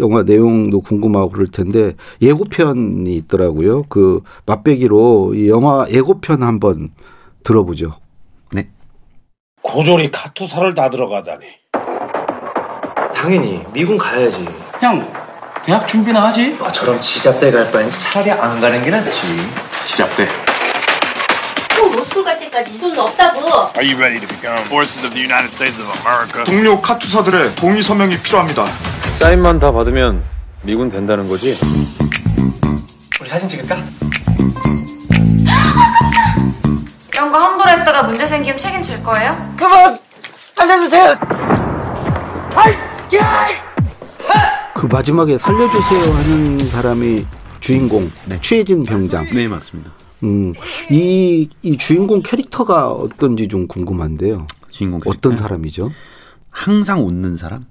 영화 0.00 0.22
내용도 0.22 0.80
궁금하고 0.80 1.30
그럴 1.30 1.46
텐데 1.46 1.94
예고편이 2.20 3.14
있더라고요. 3.16 3.84
그 3.88 4.22
맛배기로 4.46 5.34
이 5.34 5.48
영화 5.48 5.86
예고편 5.88 6.42
한번 6.42 6.90
들어보죠. 7.42 7.96
네. 8.52 8.68
고졸이 9.62 10.10
카투사를 10.10 10.74
다 10.74 10.90
들어가다니. 10.90 11.46
당연히 13.14 13.62
미군 13.72 13.96
가야지. 13.96 14.44
형, 14.80 15.06
대학 15.64 15.86
준비나 15.86 16.24
하지? 16.24 16.54
너처럼 16.58 17.00
지잡대 17.00 17.50
갈 17.50 17.70
바엔 17.70 17.90
차라리 17.92 18.30
안 18.30 18.60
가는 18.60 18.82
게 18.84 18.90
낫지. 18.90 19.20
또 21.76 21.92
로스쿨 21.92 22.24
갈 22.24 22.38
때까지 22.40 22.74
이 22.74 22.80
돈은 22.80 22.98
없다고. 22.98 23.40
Are 23.76 23.84
you 23.86 23.96
ready 23.96 24.20
to 24.20 24.28
become 24.28 24.58
forces 24.66 25.06
of 25.06 25.14
the 25.14 25.22
United 25.22 25.52
States 25.52 25.80
of 25.80 25.88
America? 26.00 26.44
동료 26.44 26.80
카투사들의 26.80 27.54
동의 27.54 27.82
서명이 27.82 28.18
필요합니다. 28.22 28.64
사인만 29.18 29.58
다 29.58 29.72
받으면 29.72 30.22
미군 30.62 30.88
된다는 30.88 31.28
거지? 31.28 31.56
우리 33.20 33.28
사진 33.28 33.48
찍을까? 33.48 33.76
이런 37.12 37.32
거 37.32 37.38
함부로 37.38 37.70
했다가 37.70 38.02
문제 38.04 38.26
생기면 38.26 38.58
책임질 38.58 39.02
거예요? 39.02 39.32
그만! 39.56 39.96
알려주세요! 40.58 41.14
그 44.74 44.86
마지막에 44.86 45.38
살려주세요 45.38 46.12
하는 46.14 46.58
사람이 46.68 47.24
주인공 47.60 48.10
네. 48.26 48.38
취해진 48.42 48.82
병장. 48.82 49.24
네 49.32 49.48
맞습니다. 49.48 49.90
음, 50.24 50.52
이, 50.90 51.48
이 51.62 51.78
주인공 51.78 52.22
캐릭터가 52.22 52.90
어떤지 52.90 53.48
좀 53.48 53.66
궁금한데요. 53.66 54.46
주인공 54.68 55.00
어떤 55.06 55.32
캐릭터. 55.32 55.42
사람이죠? 55.42 55.90
항상 56.50 57.06
웃는 57.06 57.36
사람. 57.38 57.62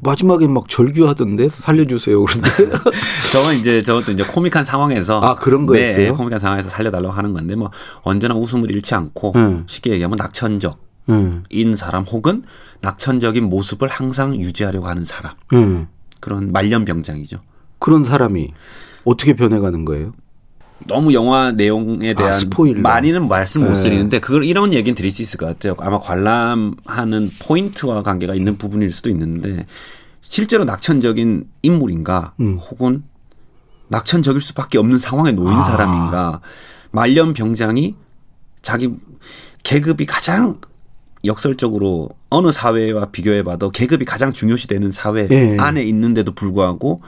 마지막에 0.00 0.46
막 0.46 0.68
절규하던데 0.68 1.48
살려주세요 1.48 2.24
그런데 2.24 2.48
저는 3.32 3.58
이제 3.58 3.82
저것도 3.82 4.12
이제 4.12 4.22
코믹한 4.22 4.64
상황에서 4.64 5.20
아, 5.20 5.34
그런 5.34 5.66
네, 5.66 5.66
거였어요? 5.66 6.14
코믹한 6.14 6.38
상황에서 6.38 6.70
살려달라고 6.70 7.12
하는 7.12 7.32
건데 7.32 7.56
뭐 7.56 7.70
언제나 8.02 8.34
웃음을 8.34 8.70
잃지 8.70 8.94
않고 8.94 9.32
음. 9.34 9.64
쉽게 9.66 9.90
얘기하면 9.90 10.16
낙천적인 10.16 10.78
음, 11.10 11.76
사람 11.76 12.04
혹은 12.04 12.44
낙천적인 12.82 13.44
모습을 13.44 13.88
항상 13.88 14.36
유지하려고 14.36 14.86
하는 14.86 15.02
사람 15.02 15.34
음. 15.52 15.88
그런 16.20 16.52
말년 16.52 16.84
병장이죠. 16.84 17.38
그런 17.78 18.04
사람이 18.04 18.52
어떻게 19.04 19.34
변해가는 19.34 19.84
거예요? 19.84 20.12
너무 20.86 21.12
영화 21.14 21.52
내용에 21.52 22.10
아, 22.10 22.14
대한 22.14 22.32
스포일러. 22.34 22.80
많이는 22.80 23.28
말씀 23.28 23.62
못 23.62 23.72
네. 23.72 23.82
드리는데 23.82 24.18
그걸 24.20 24.44
이런 24.44 24.72
얘기는 24.72 24.94
드릴 24.94 25.10
수 25.10 25.22
있을 25.22 25.38
것 25.38 25.46
같아요. 25.46 25.74
아마 25.78 25.98
관람하는 25.98 27.30
포인트와 27.42 28.02
관계가 28.02 28.34
있는 28.34 28.56
부분일 28.56 28.90
수도 28.90 29.10
있는데 29.10 29.66
실제로 30.20 30.64
낙천적인 30.64 31.44
인물인가 31.62 32.34
음. 32.40 32.58
혹은 32.58 33.02
낙천적일 33.88 34.40
수밖에 34.40 34.78
없는 34.78 34.98
상황에 34.98 35.32
놓인 35.32 35.56
아. 35.56 35.62
사람인가 35.64 36.40
말년 36.90 37.34
병장이 37.34 37.94
자기 38.62 38.90
계급이 39.62 40.06
가장 40.06 40.60
역설적으로 41.24 42.10
어느 42.28 42.52
사회와 42.52 43.06
비교해봐도 43.06 43.70
계급이 43.70 44.04
가장 44.04 44.32
중요시되는 44.32 44.90
사회 44.90 45.26
예. 45.30 45.56
안에 45.58 45.82
있는데도 45.84 46.32
불구하고 46.34 47.00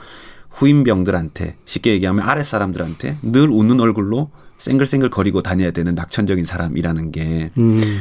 후임병들한테 0.57 1.55
쉽게 1.65 1.91
얘기하면 1.93 2.27
아랫 2.27 2.45
사람들한테 2.45 3.19
늘 3.21 3.49
웃는 3.49 3.79
얼굴로 3.79 4.29
쌩글쌩글 4.57 5.09
거리고 5.09 5.41
다녀야 5.41 5.71
되는 5.71 5.93
낙천적인 5.95 6.45
사람이라는 6.45 7.11
게 7.11 7.51
음, 7.57 7.99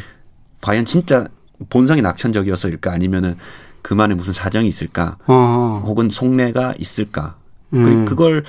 과연 0.63 0.85
진짜 0.85 1.29
본성이 1.71 2.03
낙천적이어서일까 2.03 2.93
아니면은 2.93 3.37
그만의 3.83 4.17
무슨 4.17 4.33
사정이 4.33 4.67
있을까 4.69 5.19
어, 5.27 5.83
혹은 5.85 6.09
속내가 6.11 6.75
있을까 6.79 7.37
음. 7.75 7.85
그리고 7.85 8.05
그걸 8.05 8.45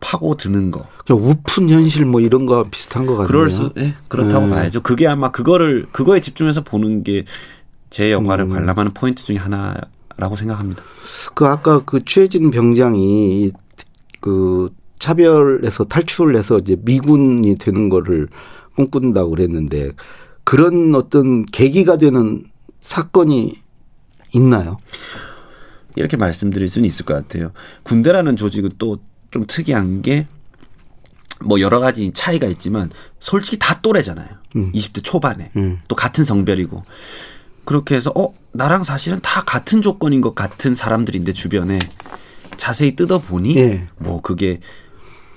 파고 0.00 0.34
드는 0.36 0.70
거 0.70 0.86
그냥 1.06 1.22
우픈 1.22 1.68
현실 1.68 2.06
뭐 2.06 2.22
이런 2.22 2.46
거 2.46 2.64
비슷한 2.70 3.04
것 3.04 3.12
같네요. 3.12 3.28
그럴 3.28 3.50
수 3.50 3.70
예, 3.76 3.94
그렇다고 4.08 4.46
네. 4.46 4.52
봐야죠 4.54 4.80
그게 4.80 5.06
아마 5.06 5.30
그거를 5.30 5.86
그거에 5.92 6.20
집중해서 6.20 6.62
보는 6.62 7.04
게 7.04 7.24
제 7.90 8.12
영화를 8.12 8.44
음. 8.46 8.50
관람하는 8.50 8.92
포인트 8.94 9.24
중에 9.24 9.36
하나 9.36 9.74
라고 10.20 10.36
생각합니다 10.36 10.82
그 11.34 11.46
아까 11.46 11.82
그 11.84 12.04
취해진 12.04 12.50
병장이 12.50 13.50
이그 14.20 14.70
차별에서 14.98 15.84
탈출해서 15.84 16.58
이제 16.58 16.76
미군이 16.80 17.56
되는 17.56 17.88
거를 17.88 18.28
꿈꾼다고 18.76 19.30
그랬는데 19.30 19.92
그런 20.44 20.94
어떤 20.94 21.46
계기가 21.46 21.96
되는 21.96 22.44
사건이 22.80 23.54
있나요? 24.32 24.78
이렇게 25.96 26.16
말씀드릴 26.16 26.68
수는 26.68 26.86
있을 26.86 27.04
것 27.04 27.14
같아요. 27.14 27.52
군대라는 27.82 28.36
조직은 28.36 28.70
또 28.78 28.98
좀 29.30 29.44
특이한 29.46 30.02
게 30.02 30.26
뭐 31.42 31.60
여러 31.60 31.80
가지 31.80 32.12
차이가 32.12 32.46
있지만 32.46 32.90
솔직히 33.18 33.58
다 33.58 33.80
또래잖아요. 33.80 34.28
음. 34.56 34.72
20대 34.72 35.02
초반에 35.02 35.50
음. 35.56 35.78
또 35.88 35.96
같은 35.96 36.24
성별이고 36.24 36.82
그렇게 37.70 37.94
해서 37.94 38.12
어 38.16 38.32
나랑 38.50 38.82
사실은 38.82 39.20
다 39.22 39.44
같은 39.44 39.80
조건인 39.80 40.20
것 40.22 40.34
같은 40.34 40.74
사람들인데 40.74 41.32
주변에 41.32 41.78
자세히 42.56 42.96
뜯어 42.96 43.20
보니 43.20 43.56
예. 43.58 43.86
뭐 43.96 44.20
그게 44.20 44.58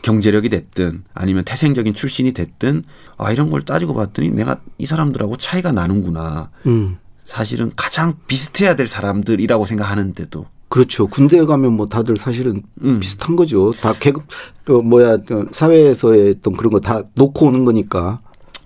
경제력이 0.01 0.49
됐든 0.49 1.03
아니면 1.13 1.43
태생적인 1.45 1.93
출신이 1.93 2.31
됐든 2.31 2.85
아 3.19 3.31
이런 3.31 3.51
걸 3.51 3.61
따지고 3.61 3.93
봤더니 3.93 4.31
내가 4.31 4.61
이 4.79 4.87
사람들하고 4.87 5.37
차이가 5.37 5.71
나는구나. 5.71 6.49
음. 6.65 6.97
사실은 7.23 7.71
가장 7.75 8.15
비슷해야 8.25 8.75
될 8.75 8.87
사람들이라고 8.87 9.67
생각하는데도 9.67 10.47
그렇죠. 10.69 11.05
군대에 11.05 11.45
가면 11.45 11.73
뭐 11.73 11.85
다들 11.85 12.17
사실은 12.17 12.63
음. 12.81 12.99
비슷한 12.99 13.35
거죠. 13.35 13.69
다 13.73 13.93
계급 13.93 14.23
어, 14.69 14.81
뭐야 14.81 15.13
어, 15.13 15.45
사회에서의 15.51 16.37
어떤 16.39 16.53
그런 16.53 16.71
거 16.73 16.79
다 16.79 17.03
놓고 17.13 17.45
오는 17.45 17.63
거니까. 17.63 18.21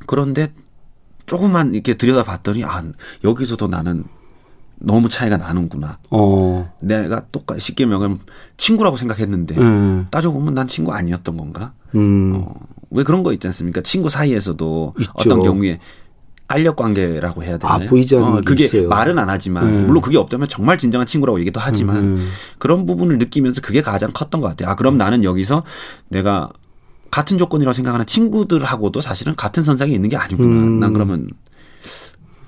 그런데 0.05 0.53
조금만 1.27 1.75
이렇게 1.75 1.93
들여다봤더니 1.93 2.63
아 2.63 2.83
여기서도 3.23 3.67
나는 3.67 4.05
너무 4.79 5.09
차이가 5.09 5.37
나는구나. 5.37 5.99
어. 6.09 6.73
내가 6.79 7.25
똑같이 7.31 7.61
쉽게 7.61 7.85
말하면 7.85 8.19
친구라고 8.57 8.97
생각했는데 8.97 9.57
음. 9.57 10.07
따져 10.09 10.31
보면 10.31 10.53
난 10.53 10.67
친구 10.67 10.93
아니었던 10.93 11.37
건가? 11.37 11.73
음. 11.95 12.33
어, 12.35 12.55
왜 12.89 13.03
그런 13.03 13.23
거 13.23 13.33
있지 13.33 13.47
않습니까? 13.47 13.81
친구 13.81 14.09
사이에서도 14.09 14.93
있죠. 14.99 15.11
어떤 15.15 15.41
경우에 15.41 15.79
알력 16.47 16.77
관계라고 16.77 17.43
해야 17.43 17.57
되나요? 17.57 17.85
아, 17.85 17.89
보이지 17.89 18.15
않는 18.15 18.27
어, 18.27 18.35
게 18.37 18.41
그게 18.43 18.65
있어요. 18.65 18.87
말은 18.87 19.19
안 19.19 19.29
하지만 19.29 19.65
음. 19.65 19.87
물론 19.87 20.01
그게 20.01 20.17
없다면 20.17 20.47
정말 20.47 20.77
진정한 20.77 21.05
친구라고 21.05 21.39
얘기도 21.41 21.59
하지만 21.59 21.97
음. 21.97 22.29
그런 22.57 22.85
부분을 22.85 23.17
느끼면서 23.17 23.61
그게 23.61 23.81
가장 23.81 24.11
컸던 24.13 24.39
것 24.39 24.47
같아요. 24.49 24.69
아 24.69 24.75
그럼 24.75 24.97
나는 24.97 25.23
여기서 25.25 25.63
내가 26.07 26.49
같은 27.11 27.37
조건이라고 27.37 27.73
생각하는 27.73 28.05
친구들하고도 28.05 29.01
사실은 29.01 29.35
같은 29.35 29.63
선상에 29.63 29.93
있는 29.93 30.09
게 30.09 30.17
아니구나. 30.17 30.49
음. 30.49 30.79
난 30.79 30.93
그러면 30.93 31.27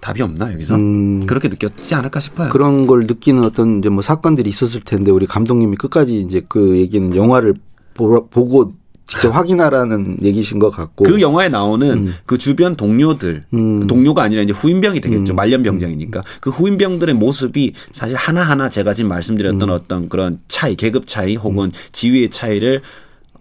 답이 0.01 0.22
없나 0.22 0.51
여기서 0.54 0.75
음. 0.75 1.25
그렇게 1.25 1.50
느꼈지 1.50 1.94
않을까 1.96 2.20
싶어요. 2.20 2.50
그런 2.50 2.88
걸 2.88 3.01
느끼는 3.01 3.44
어떤 3.44 3.80
이제 3.80 3.89
뭐 3.89 4.01
사건들이 4.01 4.50
있었을 4.50 4.82
텐데 4.82 5.12
우리 5.12 5.25
감독님이 5.25 5.75
끝까지 5.75 6.20
이제 6.22 6.42
그 6.48 6.78
얘기는 6.78 7.16
영화를 7.16 7.56
보러, 7.94 8.25
보고 8.28 8.72
직접 9.06 9.36
확인하라는 9.36 10.18
얘기신 10.22 10.60
것 10.60 10.70
같고. 10.70 11.04
그 11.04 11.20
영화에 11.20 11.50
나오는 11.50 11.89
음. 11.89 12.13
그 12.25 12.38
주변 12.38 12.75
동료들, 12.75 13.44
음. 13.56 13.88
동료가 13.88 14.22
아니라 14.22 14.44
이제 14.44 14.54
후임병이 14.54 15.01
되겠죠. 15.01 15.34
음. 15.34 15.36
말년병장이니까. 15.36 16.22
그 16.39 16.51
후임병들의 16.51 17.16
모습이 17.16 17.74
사실 17.92 18.16
하나 18.16 18.44
하나 18.44 18.70
제가 18.70 18.94
지금 18.94 19.10
말씀드렸던 19.10 19.68
음. 19.68 19.74
어떤 19.74 20.10
그런 20.10 20.38
차이, 20.48 20.75
계급 20.75 21.08
차이 21.08 21.36
혹은 21.36 21.72
지위의 21.91 22.30
차이를 22.30 22.82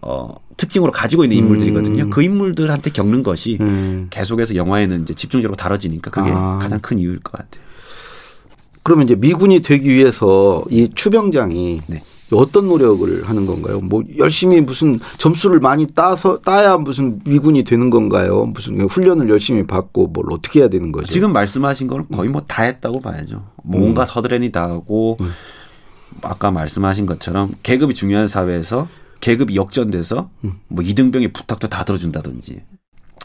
어, 0.01 0.35
특징으로 0.59 0.91
가지고 0.91 1.23
있는 1.23 1.37
인물들이거든요. 1.37 2.03
음. 2.03 2.09
그 2.09 2.21
인물들한테 2.21 2.91
겪는 2.91 3.23
것이 3.23 3.57
음. 3.61 4.07
계속해서 4.09 4.55
영화에는 4.55 5.03
이제 5.03 5.13
집중적으로 5.13 5.55
다뤄지니까 5.55 6.11
그게 6.11 6.29
아. 6.33 6.59
가장 6.61 6.79
큰 6.79 6.99
이유일 6.99 7.19
것 7.19 7.31
같아요. 7.31 7.63
그러면 8.83 9.07
이제 9.07 9.15
미군이 9.15 9.61
되기 9.61 9.89
위해서 9.89 10.63
이 10.69 10.89
추병장이 10.93 11.81
네. 11.87 12.01
어떤 12.31 12.67
노력을 12.67 13.23
하는 13.27 13.45
건가요? 13.47 13.79
뭐 13.81 14.03
열심히 14.17 14.61
무슨 14.61 14.99
점수를 15.17 15.59
많이 15.59 15.87
따서 15.87 16.37
따야 16.39 16.77
무슨 16.77 17.19
미군이 17.25 17.63
되는 17.63 17.89
건가요? 17.89 18.45
무슨 18.53 18.79
훈련을 18.81 19.29
열심히 19.29 19.65
받고 19.65 20.07
뭘 20.07 20.27
어떻게 20.31 20.59
해야 20.59 20.67
되는 20.69 20.91
거죠? 20.91 21.07
지금 21.07 21.33
말씀하신 21.33 21.87
거는 21.87 22.05
거의 22.13 22.29
뭐 22.29 22.43
다 22.47 22.63
했다고 22.63 22.99
봐야죠. 22.99 23.43
뭔가 23.63 24.05
서드렌이 24.05 24.51
다 24.51 24.63
하고 24.69 25.17
음. 25.21 25.31
아까 26.21 26.51
말씀하신 26.51 27.05
것처럼 27.05 27.49
계급이 27.63 27.93
중요한 27.95 28.27
사회에서 28.27 28.87
계급이 29.19 29.55
역전돼서 29.55 30.29
음. 30.43 30.53
뭐 30.67 30.83
이등병의 30.83 31.33
부탁도 31.33 31.67
다 31.67 31.83
들어준다든지 31.83 32.61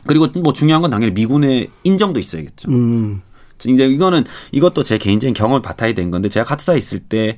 그리고 0.07 0.27
뭐 0.41 0.53
중요한 0.53 0.83
건 0.83 0.91
당연히 0.91 1.13
미군의 1.13 1.71
인정도 1.85 2.21
있어야겠죠. 2.21 2.71
음. 2.71 3.23
이제 3.67 3.87
이거는 3.87 4.25
이것도 4.53 4.83
제 4.83 4.99
개인적인 4.99 5.33
경험을 5.33 5.63
바탕이 5.63 5.95
된 5.95 6.11
건데 6.11 6.29
제가 6.29 6.45
카투사에 6.45 6.77
있을 6.77 7.01
때 7.01 7.37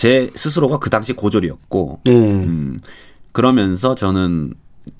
제 0.00 0.30
스스로가 0.34 0.78
그 0.78 0.88
당시 0.88 1.12
고졸이었고 1.12 2.00
네. 2.04 2.12
음, 2.12 2.80
그러면서 3.32 3.94
저는 3.94 4.54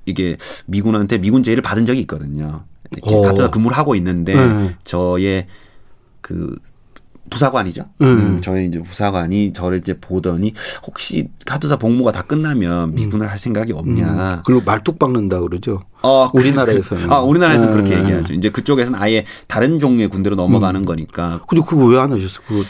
이게 0.05 0.37
미군한테 0.67 1.17
미군 1.17 1.43
제의를 1.43 1.63
받은 1.63 1.87
적이 1.87 2.01
있거든요. 2.01 2.65
어. 3.01 3.23
카투사 3.23 3.49
근무를 3.51 3.79
하고 3.79 3.95
있는데 3.95 4.35
네. 4.35 4.77
저의 4.85 5.47
그 6.21 6.55
부사관이죠. 7.29 7.85
음. 8.01 8.07
음, 8.07 8.41
저희 8.43 8.67
이제 8.67 8.81
부사관이 8.81 9.53
저를 9.53 9.79
이제 9.79 9.97
보더니 10.01 10.55
혹시 10.87 11.29
카투사 11.47 11.77
복무가 11.77 12.11
다 12.13 12.23
끝나면 12.23 12.95
미군을 12.95 13.31
할 13.31 13.39
생각이 13.39 13.73
없냐. 13.73 14.37
음. 14.39 14.43
그리고 14.45 14.63
말뚝 14.65 14.99
박는다 14.99 15.41
그러죠. 15.41 15.81
어, 16.03 16.31
우리나라에서는. 16.33 17.13
아, 17.13 17.21
우리나라에서는 17.21 17.73
그렇게 17.73 17.95
음. 17.97 18.05
얘기하죠. 18.05 18.35
이제 18.35 18.49
그쪽에서는 18.51 18.99
아예 19.01 19.25
다른 19.47 19.79
종류의 19.79 20.09
군대로 20.09 20.35
넘어가는 20.37 20.85
거니까. 20.85 21.41
근데 21.49 21.63
그거 21.67 21.85
왜 21.87 21.99
안 21.99 22.11
하셨어? 22.13 22.41
그거 22.47 22.63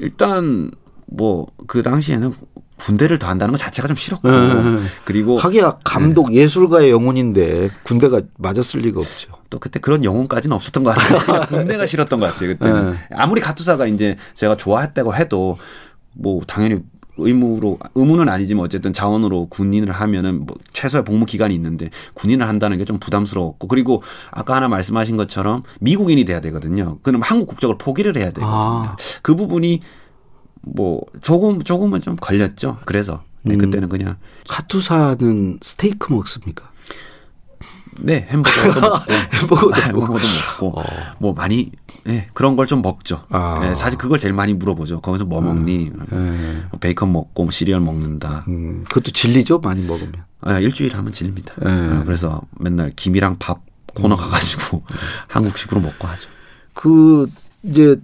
일단 0.00 0.70
뭐 1.06 1.46
그 1.66 1.82
당시에는 1.82 2.32
군대를 2.82 3.18
더 3.18 3.28
한다는 3.28 3.52
것 3.52 3.58
자체가 3.58 3.86
좀 3.86 3.96
싫었고 3.96 4.28
음. 4.28 4.86
그리고 5.04 5.38
하기야 5.38 5.78
감독 5.84 6.34
예술가의 6.34 6.90
영혼인데 6.90 7.70
군대가 7.84 8.20
맞았을 8.38 8.80
리가 8.80 8.98
없죠. 9.00 9.30
또 9.50 9.58
그때 9.58 9.78
그런 9.78 10.02
영혼까지는 10.04 10.54
없었던 10.56 10.82
것 10.82 10.94
같아요. 10.94 11.46
군대가 11.46 11.86
싫었던 11.86 12.18
것 12.18 12.26
같아요. 12.26 12.48
그때는 12.56 12.92
네. 12.92 12.98
아무리 13.14 13.40
가투사가 13.40 13.86
이제 13.86 14.16
제가 14.34 14.56
좋아했다고 14.56 15.14
해도 15.14 15.56
뭐 16.14 16.40
당연히 16.46 16.80
의무로 17.18 17.78
의무는 17.94 18.30
아니지만 18.30 18.64
어쨌든 18.64 18.92
자원으로 18.94 19.46
군인을 19.50 19.92
하면은 19.92 20.46
뭐 20.46 20.56
최소의 20.72 21.04
복무 21.04 21.26
기간이 21.26 21.54
있는데 21.54 21.90
군인을 22.14 22.48
한다는 22.48 22.78
게 22.78 22.84
좀 22.84 22.98
부담스러웠고 22.98 23.68
그리고 23.68 24.02
아까 24.30 24.56
하나 24.56 24.66
말씀하신 24.68 25.16
것처럼 25.18 25.62
미국인이 25.80 26.24
돼야 26.24 26.40
되거든요. 26.40 26.98
그럼 27.02 27.20
한국 27.22 27.46
국적을 27.46 27.76
포기를 27.78 28.16
해야 28.16 28.26
되거든요. 28.26 28.46
아. 28.48 28.96
그 29.20 29.36
부분이 29.36 29.80
뭐 30.62 31.02
조금 31.20 31.62
조금은 31.62 32.00
좀 32.00 32.16
걸렸죠. 32.16 32.78
그래서 32.84 33.22
네, 33.42 33.54
음. 33.54 33.58
그때는 33.58 33.88
그냥 33.88 34.16
카투사는 34.48 35.58
스테이크 35.62 36.12
먹습니까? 36.12 36.70
네 38.00 38.26
햄버거도 38.30 38.80
먹고 38.80 39.04
햄버거도 39.12 39.74
햄버거도 39.82 40.26
먹고 40.60 40.82
뭐 41.18 41.34
많이 41.34 41.70
네, 42.04 42.28
그런 42.32 42.56
걸 42.56 42.66
좀 42.66 42.80
먹죠. 42.80 43.24
아. 43.28 43.60
네, 43.62 43.74
사실 43.74 43.98
그걸 43.98 44.18
제일 44.18 44.32
많이 44.32 44.54
물어보죠. 44.54 45.00
거기서 45.02 45.26
뭐 45.26 45.40
먹니? 45.42 45.90
네. 46.10 46.62
뭐 46.70 46.78
베이컨 46.80 47.12
먹고 47.12 47.42
뭐 47.44 47.50
시리얼 47.52 47.80
먹는다. 47.80 48.44
음, 48.48 48.84
그것도 48.88 49.10
진리죠 49.12 49.58
많이 49.58 49.84
먹으면. 49.84 50.12
아, 50.40 50.58
일주일 50.58 50.96
하면 50.96 51.12
질립니다. 51.12 51.54
네. 51.58 51.68
아, 51.70 52.02
그래서 52.04 52.40
맨날 52.58 52.92
김이랑 52.96 53.36
밥 53.38 53.60
코너 53.94 54.16
가가지고 54.16 54.82
한국식으로 55.28 55.80
먹고 55.82 56.08
하죠. 56.08 56.28
그 56.72 57.28
이제 57.62 57.82
이 57.92 57.96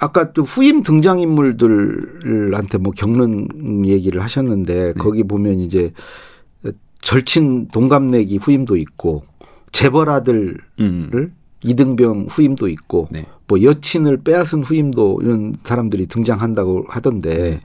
아까 0.00 0.32
또 0.32 0.42
후임 0.42 0.82
등장 0.82 1.20
인물들한테 1.20 2.78
뭐 2.78 2.92
겪는 2.92 3.86
얘기를 3.86 4.22
하셨는데 4.22 4.94
거기 4.94 5.22
보면 5.22 5.60
이제 5.60 5.92
절친 7.00 7.68
동갑내기 7.68 8.38
후임도 8.38 8.76
있고 8.76 9.22
재벌 9.72 10.08
아들을 10.08 10.58
음. 10.80 11.34
이등병 11.64 12.26
후임도 12.30 12.68
있고 12.68 13.08
네. 13.10 13.26
뭐 13.46 13.62
여친을 13.62 14.22
빼앗은 14.22 14.62
후임도 14.62 15.20
이런 15.22 15.54
사람들이 15.64 16.06
등장한다고 16.06 16.84
하던데 16.88 17.34
네. 17.34 17.60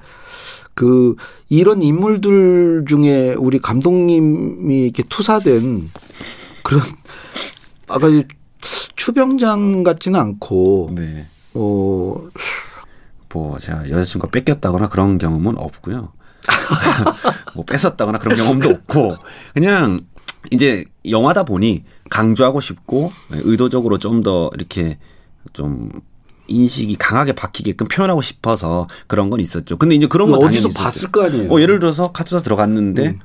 그 0.74 1.16
이런 1.50 1.82
인물들 1.82 2.86
중에 2.88 3.34
우리 3.34 3.58
감독님이 3.60 4.84
이렇게 4.84 5.04
투사된 5.10 5.90
그런 6.64 6.84
아까 7.88 8.08
이 8.08 8.26
추병장 8.96 9.84
같지는 9.84 10.20
않고 10.20 10.92
네. 10.94 11.26
어 11.58 12.30
뭐 13.34 13.60
제가 13.60 13.90
여자친구가 13.90 14.32
뺏겼다거나 14.32 14.88
그런 14.90 15.18
경험은 15.18 15.58
없고요. 15.58 16.12
뭐 17.56 17.66
뺏었다거나 17.66 18.18
그런 18.20 18.36
경험도 18.38 18.70
없고 18.70 19.16
그냥 19.54 20.02
이제 20.50 20.86
영화다 21.08 21.44
보니 21.44 21.84
강조하고 22.10 22.62
싶고 22.62 23.12
의도적으로 23.30 23.98
좀 24.00 24.24
더 24.24 24.50
이렇게 24.56 24.98
좀 25.54 25.92
인식이 26.48 26.96
강하게 26.96 27.34
박히게끔 27.34 27.88
표현하고 27.90 28.22
싶어서 28.22 28.88
그런 29.08 29.30
건 29.30 29.40
있었죠. 29.42 29.78
근데 29.78 29.94
이제 29.96 30.08
그런 30.08 30.32
건 30.32 30.40
어디서 30.44 30.70
있었죠. 30.70 30.84
봤을 30.84 31.12
거 31.12 31.26
아니에요. 31.26 31.52
어, 31.52 31.60
예를 31.62 31.80
들어서 31.80 32.12
카투사 32.14 32.42
들어갔는데 32.42 33.08
음. 33.08 33.20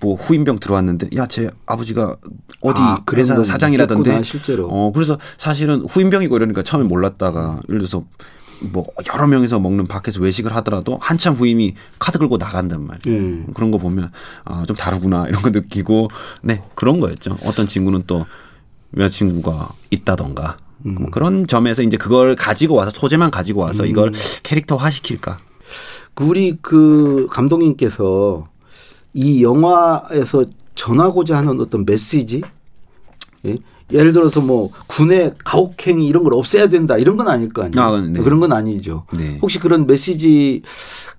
뭐 0.00 0.14
후임병 0.14 0.58
들어왔는데 0.58 1.08
야 1.16 1.26
제 1.26 1.50
아버지가 1.66 2.16
어디 2.60 2.80
아, 2.80 2.98
회사 3.14 3.34
건 3.34 3.44
사장이라던데 3.44 4.10
있겠구나, 4.10 4.22
실제로. 4.22 4.68
어 4.68 4.92
그래서 4.92 5.18
사실은 5.38 5.80
후임병이고 5.82 6.36
이러니까 6.36 6.62
처음에 6.62 6.84
몰랐다가 6.86 7.60
예를 7.68 7.80
들어서 7.80 8.04
뭐 8.72 8.84
여러 9.14 9.26
명이서 9.26 9.58
먹는 9.58 9.86
밖에서 9.86 10.20
외식을 10.20 10.54
하더라도 10.56 10.98
한참 11.00 11.32
후임이 11.34 11.76
카드 11.98 12.18
긁고 12.18 12.36
나간단 12.36 12.84
말이에요. 12.86 13.18
음. 13.18 13.46
그런 13.54 13.70
거 13.70 13.78
보면 13.78 14.10
아, 14.44 14.64
좀 14.66 14.76
다르구나 14.76 15.26
이런 15.28 15.40
거 15.40 15.48
느끼고 15.50 16.08
네 16.42 16.62
그런 16.74 17.00
거였죠. 17.00 17.38
어떤 17.44 17.66
친구는 17.66 18.02
또 18.06 18.26
여자친구가 18.96 19.68
있다던가 19.90 20.56
음. 20.84 20.96
뭐 20.98 21.10
그런 21.10 21.46
점에서 21.46 21.82
이제 21.82 21.96
그걸 21.96 22.36
가지고 22.36 22.74
와서 22.74 22.90
소재만 22.92 23.30
가지고 23.30 23.60
와서 23.62 23.86
이걸 23.86 24.08
음. 24.08 24.14
캐릭터화 24.42 24.90
시킬까. 24.90 25.38
그 26.14 26.24
우리 26.24 26.58
그 26.60 27.28
감독님께서 27.30 28.48
이 29.14 29.42
영화에서 29.42 30.44
전하고자 30.74 31.36
하는 31.36 31.60
어떤 31.60 31.84
메시지 31.84 32.42
예? 33.46 33.56
예를 33.92 34.12
들어서 34.12 34.40
뭐 34.40 34.68
군의 34.86 35.34
가혹행위 35.44 36.06
이런 36.06 36.22
걸 36.22 36.34
없애야 36.34 36.68
된다 36.68 36.96
이런 36.96 37.16
건 37.16 37.28
아닐 37.28 37.48
거 37.48 37.62
아니에요. 37.64 37.82
아, 37.84 38.00
네. 38.00 38.20
그런 38.20 38.38
건 38.38 38.52
아니죠. 38.52 39.04
네. 39.12 39.38
혹시 39.42 39.58
그런 39.58 39.86
메시지 39.86 40.62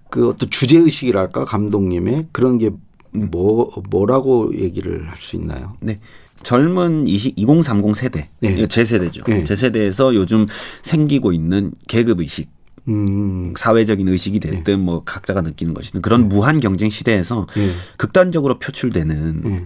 그 0.09 0.29
어떤 0.29 0.49
주제 0.49 0.77
의식이랄까 0.77 1.45
감독님의 1.45 2.27
그런 2.31 2.57
게 2.57 2.71
뭐 3.13 3.69
뭐라고 3.89 4.55
얘기를 4.57 5.05
할 5.09 5.17
수 5.19 5.35
있나요? 5.35 5.73
네. 5.81 5.99
젊은 6.43 7.07
20, 7.07 7.33
2030 7.35 7.95
세대, 7.95 8.29
네. 8.39 8.65
제 8.67 8.83
세대죠. 8.85 9.23
네. 9.25 9.43
제 9.43 9.53
세대에서 9.53 10.15
요즘 10.15 10.45
생기고 10.81 11.33
있는 11.33 11.71
계급 11.89 12.21
의식, 12.21 12.47
음. 12.87 13.53
사회적인 13.57 14.07
의식이 14.07 14.39
됐든 14.39 14.79
뭐 14.79 15.03
각자가 15.03 15.41
느끼는 15.41 15.73
것이든 15.73 16.01
그런 16.01 16.27
무한 16.29 16.59
경쟁 16.59 16.89
시대에서 16.89 17.47
예. 17.57 17.73
극단적으로 17.97 18.59
표출되는 18.59 19.41
예. 19.45 19.65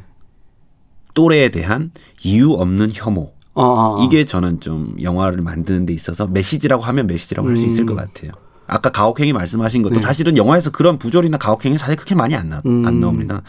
또래에 1.14 1.50
대한 1.50 1.92
이유 2.24 2.52
없는 2.52 2.92
혐오. 2.94 3.34
아, 3.56 3.64
아, 3.64 3.98
아. 4.00 4.04
이게 4.06 4.26
저는 4.26 4.60
좀 4.60 4.96
영화를 5.02 5.42
만드는 5.42 5.86
데 5.86 5.94
있어서 5.94 6.28
메시지라고 6.28 6.84
하면 6.84 7.08
메시지라고 7.08 7.48
할수 7.48 7.66
있을 7.66 7.84
음. 7.84 7.86
것 7.88 7.96
같아요. 7.96 8.32
아까 8.68 8.92
가혹행위 8.92 9.32
말씀하신 9.32 9.84
것도 9.84 9.96
네. 9.96 10.02
사실은 10.02 10.38
영화에서 10.38 10.72
그런 10.72 10.98
부조리나 10.98 11.38
가혹행위 11.38 11.78
사실 11.78 11.96
그렇게 11.96 12.16
많이 12.16 12.36
안, 12.36 12.50
나, 12.50 12.62
음. 12.66 12.86
안 12.86 13.00
나옵니다. 13.00 13.44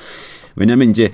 왜냐하면 0.55 0.91
이제 0.91 1.11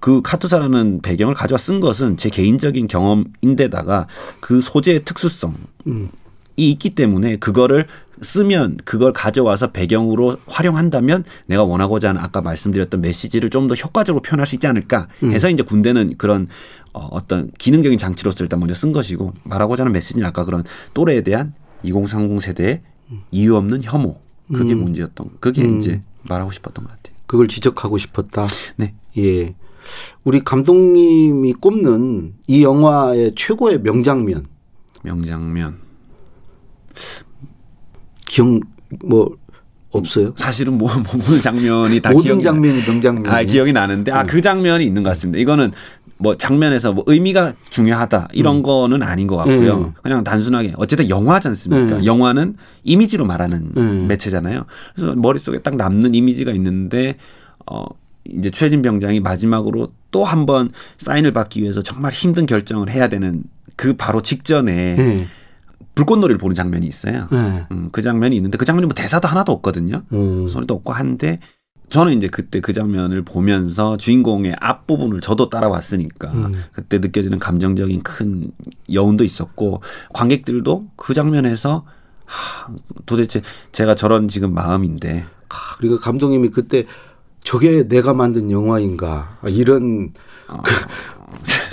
그 0.00 0.20
카투사라는 0.22 1.00
배경을 1.02 1.34
가져와 1.34 1.58
쓴 1.58 1.80
것은 1.80 2.16
제 2.16 2.28
개인적인 2.28 2.86
경험인데다가 2.88 4.06
그 4.40 4.60
소재의 4.60 5.04
특수성이 5.04 5.54
음. 5.86 6.10
있기 6.56 6.90
때문에 6.90 7.36
그거를 7.36 7.86
쓰면 8.22 8.78
그걸 8.84 9.12
가져와서 9.12 9.72
배경으로 9.72 10.38
활용한다면 10.46 11.24
내가 11.46 11.64
원하고자 11.64 12.08
하는 12.10 12.20
아까 12.22 12.40
말씀드렸던 12.40 13.00
메시지를 13.02 13.50
좀 13.50 13.68
더 13.68 13.74
효과적으로 13.74 14.22
표현할 14.22 14.46
수 14.46 14.54
있지 14.54 14.66
않을까 14.66 15.08
음. 15.22 15.32
해서 15.32 15.50
이제 15.50 15.62
군대는 15.62 16.14
그런 16.18 16.46
어, 16.92 17.08
어떤 17.10 17.50
기능적인 17.58 17.98
장치로서 17.98 18.44
일단 18.44 18.60
먼저 18.60 18.74
쓴 18.74 18.92
것이고 18.92 19.34
말하고자 19.42 19.82
하는 19.82 19.92
메시지는 19.92 20.26
아까 20.26 20.44
그런 20.44 20.62
또래에 20.94 21.22
대한 21.22 21.52
2030 21.82 22.40
세대의 22.40 22.80
이유 23.32 23.56
없는 23.56 23.82
혐오 23.82 24.20
그게 24.52 24.72
음. 24.72 24.84
문제였던 24.84 25.30
그게 25.40 25.62
음. 25.62 25.78
이제 25.78 26.00
말하고 26.28 26.52
싶었던 26.52 26.84
것 26.84 26.90
같아요. 26.90 27.16
그걸 27.26 27.48
지적하고 27.48 27.98
싶었다. 27.98 28.46
네. 28.76 28.94
예. 29.18 29.54
우리 30.24 30.40
감독님이 30.40 31.52
꼽는 31.54 32.34
이 32.46 32.62
영화의 32.62 33.32
최고의 33.36 33.82
명장면 33.82 34.46
명장면 35.02 35.78
기억 38.26 38.60
뭐 39.04 39.36
없어요? 39.90 40.32
사실은 40.36 40.76
뭐 40.78 40.90
모든 41.12 41.40
장면이 41.40 42.00
다 42.00 42.10
모든 42.10 42.40
장면이 42.40 42.82
명장면. 42.86 43.26
아 43.32 43.42
기억이 43.42 43.72
나는데 43.72 44.12
아그 44.12 44.40
장면이 44.42 44.84
있는 44.84 45.02
것 45.02 45.10
같습니다. 45.10 45.38
이거는 45.40 45.72
뭐 46.18 46.34
장면에서 46.36 46.92
뭐 46.92 47.04
의미가 47.06 47.54
중요하다 47.70 48.28
이런 48.32 48.62
거는 48.62 49.02
아닌 49.02 49.26
것 49.26 49.36
같고요. 49.36 49.76
음. 49.78 49.92
그냥 50.02 50.24
단순하게 50.24 50.74
어쨌든 50.76 51.08
영화지 51.08 51.48
않습니까? 51.48 51.96
음. 51.98 52.04
영화는 52.04 52.56
이미지로 52.84 53.24
말하는 53.26 53.70
음. 53.76 54.06
매체잖아요. 54.08 54.64
그래서 54.94 55.14
머릿속에 55.14 55.60
딱 55.60 55.76
남는 55.76 56.14
이미지가 56.14 56.52
있는데 56.52 57.16
어 57.70 57.84
이제 58.28 58.50
최진 58.50 58.82
병장이 58.82 59.20
마지막으로 59.20 59.92
또 60.10 60.24
한 60.24 60.46
번 60.46 60.70
사인을 60.98 61.32
받기 61.32 61.60
위해서 61.62 61.82
정말 61.82 62.12
힘든 62.12 62.46
결정을 62.46 62.88
해야 62.90 63.08
되는 63.08 63.42
그 63.76 63.94
바로 63.94 64.22
직전에 64.22 64.96
예. 64.98 65.26
불꽃놀이를 65.96 66.38
보는 66.38 66.54
장면이 66.54 66.86
있어요. 66.86 67.26
예. 67.32 67.66
음, 67.72 67.88
그 67.90 68.02
장면이 68.02 68.36
있는데 68.36 68.56
그 68.58 68.64
장면이 68.64 68.86
뭐 68.86 68.94
대사도 68.94 69.26
하나도 69.26 69.50
없거든요. 69.50 70.02
음. 70.12 70.46
소리도 70.46 70.74
없고 70.74 70.92
한데 70.92 71.40
저는 71.88 72.12
이제 72.12 72.28
그때 72.28 72.60
그 72.60 72.72
장면을 72.72 73.22
보면서 73.22 73.96
주인공의 73.96 74.56
앞부분을 74.60 75.20
저도 75.20 75.48
따라왔으니까 75.48 76.32
음. 76.32 76.56
그때 76.72 76.98
느껴지는 76.98 77.38
감정적인 77.38 78.02
큰 78.02 78.50
여운도 78.92 79.24
있었고 79.24 79.80
관객들도 80.12 80.86
그 80.96 81.14
장면에서 81.14 81.84
하, 82.26 82.68
도대체 83.06 83.40
제가 83.72 83.94
저런 83.94 84.28
지금 84.28 84.52
마음인데 84.52 85.24
그러니까 85.78 86.02
감독님이 86.02 86.50
그때 86.50 86.86
저게 87.42 87.86
내가 87.86 88.12
만든 88.12 88.50
영화인가 88.50 89.38
아, 89.40 89.48
이런 89.48 90.12
그, 90.46 90.72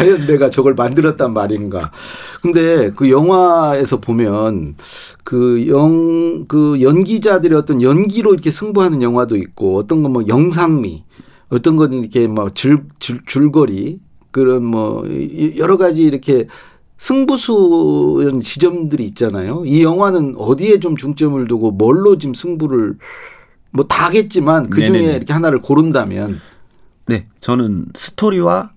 과- 0.00 0.04
과연 0.04 0.26
내가 0.26 0.50
저걸 0.50 0.74
만들었단 0.74 1.32
말인가. 1.32 1.90
근데 2.42 2.90
그 2.96 3.10
영화에서 3.10 4.00
보면 4.00 4.76
그 5.24 5.66
영, 5.68 6.46
그 6.48 6.80
연기자들의 6.80 7.56
어떤 7.58 7.82
연기로 7.82 8.32
이렇게 8.32 8.50
승부하는 8.50 9.02
영화도 9.02 9.36
있고 9.36 9.76
어떤 9.78 10.02
건 10.02 10.10
뭐 10.12 10.24
영상미, 10.26 11.04
어떤 11.50 11.76
건 11.76 11.92
이렇게 11.92 12.26
뭐 12.26 12.50
줄, 12.50 12.84
줄, 12.98 13.20
줄거리 13.26 14.00
그런 14.30 14.64
뭐 14.64 15.04
이- 15.06 15.54
여러 15.58 15.76
가지 15.76 16.02
이렇게 16.02 16.46
승부수 16.98 18.40
지점들이 18.44 19.04
있잖아요. 19.06 19.62
이 19.64 19.82
영화는 19.82 20.34
어디에 20.36 20.80
좀 20.80 20.96
중점을 20.96 21.46
두고 21.48 21.70
뭘로 21.72 22.18
지금 22.18 22.34
승부를 22.34 22.96
뭐 23.72 23.84
다겠지만 23.86 24.68
그 24.70 24.80
중에. 24.84 24.98
이렇게 25.16 25.32
하나를 25.32 25.60
고른다면 25.60 26.40
네 27.06 27.26
저는 27.40 27.86
스토리와 27.94 28.70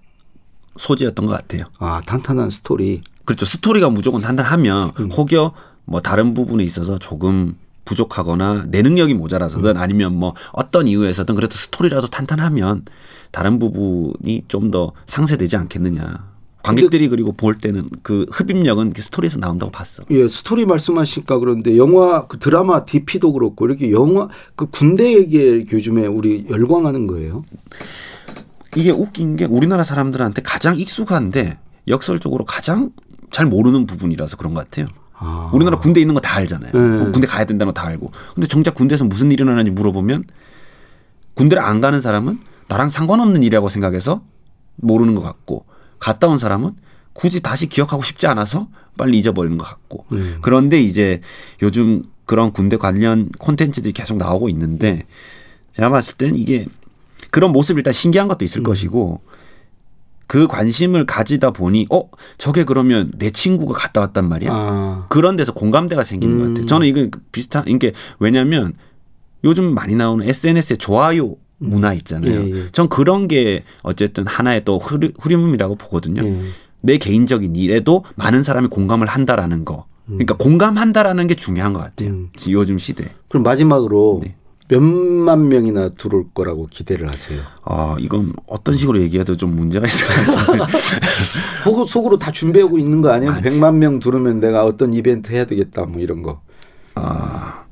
소재였던 0.78 1.26
것 1.26 1.32
같아요. 1.34 1.66
아 1.80 2.02
탄탄한 2.06 2.50
스토리. 2.50 3.02
그렇죠. 3.26 3.46
스토리가 3.46 3.90
무조건 3.90 4.22
단단하면 4.22 4.92
음. 5.00 5.12
혹여 5.12 5.54
뭐 5.86 6.02
다른 6.02 6.34
부분에 6.34 6.64
있어서 6.64 6.98
조금 7.00 7.56
부족하거나 7.86 8.66
내 8.70 8.82
능력이 8.82 9.14
모자라서든 9.14 9.72
음. 9.72 9.78
아니면 9.78 10.16
뭐 10.16 10.34
어떤 10.52 10.88
이유에서든 10.88 11.36
그래도 11.36 11.56
스토리라도 11.58 12.08
탄탄하면 12.08 12.86
다른 13.32 13.60
부분이 13.60 14.44
좀 14.48 14.72
더 14.72 14.94
상쇄되지 15.06 15.56
않겠느냐. 15.58 16.32
관객들이 16.64 17.10
그리고 17.10 17.34
볼 17.34 17.58
때는 17.58 17.90
그 18.04 18.26
흡입력은 18.32 18.94
그 18.94 19.02
스토리에서 19.02 19.38
나온다고 19.38 19.70
봤어. 19.72 20.04
예, 20.12 20.28
스토리 20.30 20.66
말씀하시니까 20.66 21.40
그런데 21.40 21.78
영화 21.78 22.26
그 22.28 22.40
드라마 22.40 22.86
DP도 22.86 23.34
그렇고 23.34 23.66
이렇게 23.66 23.92
영화 23.92 24.30
그 24.56 24.68
군대 24.68 25.14
얘기에 25.14 25.66
요즘에 25.72 26.08
우리 26.08 26.46
열광하는 26.50 27.06
거예요. 27.08 27.44
이게 28.76 28.92
웃긴 28.92 29.36
게 29.36 29.46
우리나라 29.46 29.84
사람들한테 29.84 30.42
가장 30.42 30.78
익숙한데 30.80 31.58
역설적으로 31.88 32.46
가장 32.46 32.92
잘 33.32 33.46
모르는 33.46 33.86
부분이라서 33.88 34.38
그런 34.38 34.54
것 34.54 34.64
같아요. 34.70 34.88
아. 35.16 35.50
우리나라 35.54 35.78
군대 35.80 36.00
있는 36.02 36.14
거 36.16 36.22
다 36.22 36.36
알잖아요. 36.36 36.72
네. 36.74 36.80
어, 36.80 37.12
군대 37.12 37.28
가야 37.28 37.46
된다는 37.46 37.74
거 37.74 37.80
다 37.82 37.88
알고. 37.88 38.12
근데 38.36 38.48
정작 38.48 38.74
군대에서 38.76 39.06
무슨 39.06 39.28
일이 39.32 39.42
일어나는지 39.42 39.72
물어보면 39.72 40.24
군대를 41.36 41.64
안 41.64 41.82
가는 41.82 42.00
사람은 42.02 42.40
나랑 42.68 42.90
상관없는 42.90 43.44
일이라고 43.44 43.70
생각해서 43.70 44.24
모르는 44.78 45.16
것 45.16 45.22
같고 45.22 45.66
갔다 46.00 46.28
온 46.28 46.38
사람은 46.40 46.74
굳이 47.14 47.42
다시 47.42 47.68
기억하고 47.68 48.02
싶지 48.02 48.26
않아서 48.28 48.68
빨리 48.98 49.20
잊어버리는 49.20 49.58
것 49.58 49.66
같고. 49.66 50.06
음. 50.14 50.38
그런데 50.42 50.82
이제 50.82 51.22
요즘 51.62 52.04
그런 52.26 52.52
군대 52.52 52.78
관련 52.78 53.30
콘텐츠들이 53.38 53.94
계속 53.94 54.18
나오고 54.18 54.50
있는데 54.50 55.04
제가 55.74 55.90
봤을 55.90 56.16
땐 56.16 56.36
이게 56.36 56.66
그런 57.34 57.52
모습이 57.52 57.80
일단 57.80 57.94
신기한 57.94 58.28
것도 58.28 58.46
있을 58.46 58.62
것이고 58.62 59.20
그 60.28 60.46
관심을 60.46 61.08
가지다 61.08 61.50
보니 61.50 61.88
어 61.92 62.04
저게 62.38 62.64
그러면 62.64 63.12
내 63.18 63.32
친구가 63.32 63.74
갔다 63.74 64.02
왔단 64.02 64.30
말이야. 64.30 64.52
아. 64.54 65.06
그런 65.10 65.36
데서 65.36 65.52
공감대가 65.52 66.04
생기는 66.04 66.38
것 66.38 66.48
같아요. 66.50 66.66
저는 66.68 66.86
이거 66.88 67.08
비슷한 67.32 67.64
이게 67.68 67.94
왜냐하면 68.20 68.74
요즘 69.44 69.74
많이 69.74 69.96
나오는 69.96 70.30
SNS의 70.30 70.78
좋아요 70.78 71.36
문화 71.58 71.96
있잖아요. 71.96 72.42
예, 72.42 72.52
예. 72.52 72.72
전 72.72 72.88
그런 72.88 73.28
게 73.28 73.64
어쨌든 73.82 74.28
하나의 74.28 74.64
또 74.64 74.78
흐르, 74.78 75.12
흐름이라고 75.20 75.76
보거든요. 75.76 76.24
예. 76.24 76.40
내 76.82 77.00
개인적인 77.00 77.56
일에도 77.56 78.06
많은 78.16 78.44
사람이 78.44 78.68
공감을 78.68 79.08
한다라는 79.08 79.66
거. 79.66 79.88
그러니까 80.06 80.36
공감한다라는 80.36 81.26
게 81.26 81.34
중요한 81.34 81.74
것 81.74 81.80
같아요. 81.80 82.10
음. 82.10 82.30
요즘 82.50 82.78
시대. 82.78 83.10
그럼 83.30 83.42
마지막으로 83.42 84.22
네. 84.24 84.36
몇만 84.70 85.50
명이나 85.50 85.90
들어올 85.98 86.26
거라고 86.34 86.68
기대를 86.70 87.10
하세요. 87.12 87.40
아 87.66 87.96
이건 88.00 88.34
어떤 88.48 88.76
식으로 88.76 89.02
얘기해도 89.02 89.36
좀 89.38 89.56
문제가. 89.56 89.88
속, 91.64 91.90
속으로 91.90 92.18
다 92.18 92.32
준비하고 92.32 92.78
있는 92.78 93.02
거 93.02 93.12
아니에요? 93.12 93.34
100만 93.36 93.76
명 93.76 94.00
들으면 94.00 94.40
내가 94.40 94.66
어떤 94.66 94.94
이벤트 94.94 95.32
해야 95.32 95.46
되겠다 95.46 95.86
뭐 95.86 96.02
이런 96.02 96.22
거. 96.24 96.42
아 96.96 97.64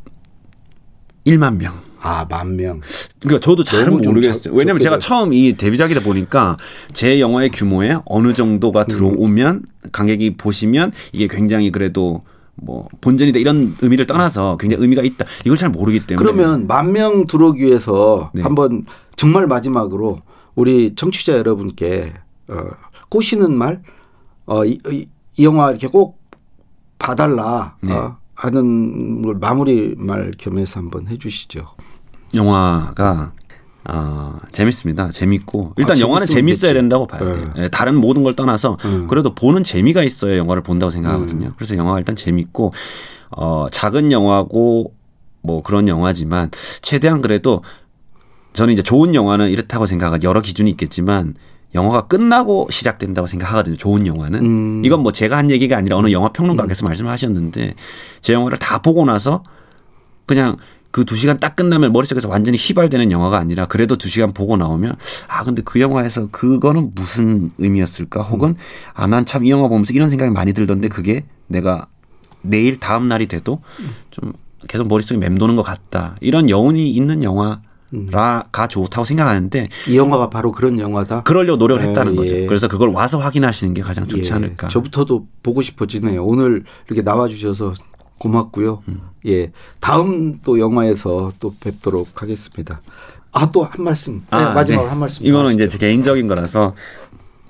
1만 1.25 1.57
명. 1.57 1.73
아, 2.03 2.25
만 2.27 2.55
명. 2.55 2.81
그러니까 3.19 3.39
저도 3.39 3.63
잘 3.63 3.85
모르겠어요. 3.91 4.41
적- 4.41 4.53
왜냐면 4.55 4.81
제가 4.81 4.97
들- 4.97 5.07
처음 5.07 5.33
이 5.33 5.53
데뷔작이다 5.55 6.01
보니까 6.01 6.57
제 6.93 7.19
영화의 7.19 7.51
규모에 7.51 7.95
어느 8.05 8.33
정도가 8.33 8.85
들어오면 8.85 9.61
관객이 9.91 10.35
보시면 10.35 10.93
이게 11.11 11.27
굉장히 11.27 11.71
그래도 11.71 12.19
뭐 12.63 12.87
본전이다 13.01 13.39
이런 13.39 13.75
의미를 13.81 14.05
떠나서 14.05 14.57
굉장히 14.57 14.83
의미가 14.83 15.01
있다. 15.01 15.25
이걸 15.45 15.57
잘 15.57 15.69
모르기 15.69 16.05
때문에 16.05 16.23
그러면 16.23 16.67
만 16.67 16.91
명 16.91 17.25
들어오기 17.27 17.63
위해서 17.63 18.29
네. 18.33 18.41
한번 18.43 18.83
정말 19.15 19.47
마지막으로 19.47 20.19
우리 20.55 20.93
청취자 20.95 21.33
여러분께 21.37 22.13
어, 22.49 22.55
꼬시는 23.09 23.57
말, 23.57 23.81
어, 24.45 24.63
이, 24.65 24.77
이, 24.89 25.07
이 25.37 25.43
영화 25.45 25.69
이렇게 25.71 25.87
꼭 25.87 26.19
봐달라 26.99 27.75
네. 27.81 27.93
어, 27.93 28.17
하는 28.35 29.21
걸 29.21 29.35
마무리 29.35 29.95
말 29.97 30.31
겸해서 30.37 30.79
한번 30.79 31.07
해주시죠. 31.07 31.65
영화가 32.35 33.33
어, 33.89 34.37
재밌습니다. 34.51 35.09
재밌고 35.09 35.73
일단 35.77 35.97
아, 35.97 35.99
영화는 35.99 36.27
재밌어야. 36.27 36.73
된다고 36.73 37.07
봐야 37.07 37.23
네. 37.23 37.33
돼요. 37.33 37.53
예, 37.57 37.67
다른 37.69 37.95
모든 37.95 38.23
걸 38.23 38.35
떠나서 38.35 38.77
음. 38.85 39.07
그래도 39.07 39.33
보는 39.33 39.63
재미가 39.63 40.03
있어야 40.03 40.37
영화를 40.37 40.61
본다고 40.61 40.91
생각하거든요. 40.91 41.47
음. 41.47 41.53
그래서 41.55 41.75
영화가 41.75 41.97
일단 41.99 42.15
재밌고 42.15 42.73
어, 43.31 43.67
작은 43.71 44.11
영화고 44.11 44.93
뭐 45.41 45.63
그런 45.63 45.87
영화지만 45.87 46.51
최대한 46.81 47.21
그래도 47.21 47.63
저는 48.53 48.73
이제 48.73 48.83
좋은 48.83 49.15
영화는 49.15 49.49
이렇다고 49.49 49.87
생각하고 49.87 50.23
여러 50.23 50.41
기준이 50.41 50.69
있겠지만 50.71 51.33
영화가 51.73 52.07
끝나고 52.07 52.67
시작된다고 52.69 53.25
생각하거든요. 53.27 53.77
좋은 53.77 54.05
영화는 54.05 54.45
음. 54.45 54.81
이건 54.85 55.01
뭐 55.01 55.11
제가 55.11 55.37
한 55.37 55.49
얘기가 55.49 55.77
아니라 55.77 55.95
어느 55.97 56.11
영화 56.11 56.29
평론가께서 56.31 56.85
말씀하셨는데 56.85 57.73
제 58.19 58.33
영화를 58.33 58.59
다 58.59 58.79
보고 58.81 59.05
나서 59.05 59.41
그냥 60.27 60.57
그 60.91 61.05
두 61.05 61.15
시간 61.15 61.37
딱 61.39 61.55
끝나면 61.55 61.91
머릿속에서 61.93 62.27
완전히 62.29 62.57
휘발되는 62.57 63.11
영화가 63.11 63.37
아니라 63.37 63.65
그래도 63.65 63.95
두 63.95 64.09
시간 64.09 64.33
보고 64.33 64.57
나오면 64.57 64.95
아 65.27 65.43
근데 65.43 65.61
그 65.63 65.79
영화에서 65.79 66.27
그거는 66.31 66.91
무슨 66.93 67.51
의미였을까 67.57 68.21
혹은 68.21 68.55
아 68.93 69.07
난 69.07 69.25
참 69.25 69.45
이 69.45 69.49
영화 69.51 69.67
보면서 69.67 69.93
이런 69.93 70.09
생각이 70.09 70.31
많이 70.31 70.53
들던데 70.53 70.87
그게 70.89 71.23
내가 71.47 71.87
내일 72.41 72.79
다음 72.79 73.07
날이 73.07 73.27
돼도 73.27 73.61
좀 74.11 74.33
계속 74.67 74.87
머릿속에 74.87 75.17
맴도는 75.17 75.55
것 75.55 75.63
같다 75.63 76.15
이런 76.21 76.49
여운이 76.49 76.91
있는 76.91 77.23
영화가 77.23 78.67
좋다고 78.69 79.05
생각하는데 79.05 79.69
이 79.87 79.97
영화가 79.97 80.29
바로 80.29 80.51
그런 80.51 80.79
영화다. 80.79 81.23
그러려고 81.23 81.57
노력을 81.57 81.83
어, 81.83 81.87
했다는 81.87 82.15
거죠. 82.15 82.35
예. 82.37 82.45
그래서 82.45 82.67
그걸 82.67 82.89
와서 82.89 83.17
확인하시는 83.17 83.73
게 83.73 83.81
가장 83.81 84.07
좋지 84.07 84.29
예, 84.29 84.35
않을까. 84.35 84.69
저부터도 84.69 85.27
보고 85.43 85.61
싶어지네요. 85.61 86.23
오늘 86.23 86.63
이렇게 86.87 87.01
나와 87.01 87.27
주셔서 87.27 87.73
고맙고요. 88.21 88.83
음. 88.87 89.01
예, 89.25 89.51
다음 89.79 90.39
또 90.43 90.59
영화에서 90.59 91.31
또 91.39 91.53
뵙도록 91.59 92.21
하겠습니다. 92.21 92.81
아 93.33 93.49
또 93.49 93.63
한 93.63 93.83
말씀. 93.83 94.19
네, 94.19 94.25
아, 94.29 94.53
마지막으로 94.53 94.85
네. 94.85 94.89
한 94.91 94.99
말씀. 94.99 95.25
이거는 95.25 95.55
이제 95.55 95.67
제 95.67 95.77
개인적인 95.77 96.27
거라서 96.27 96.75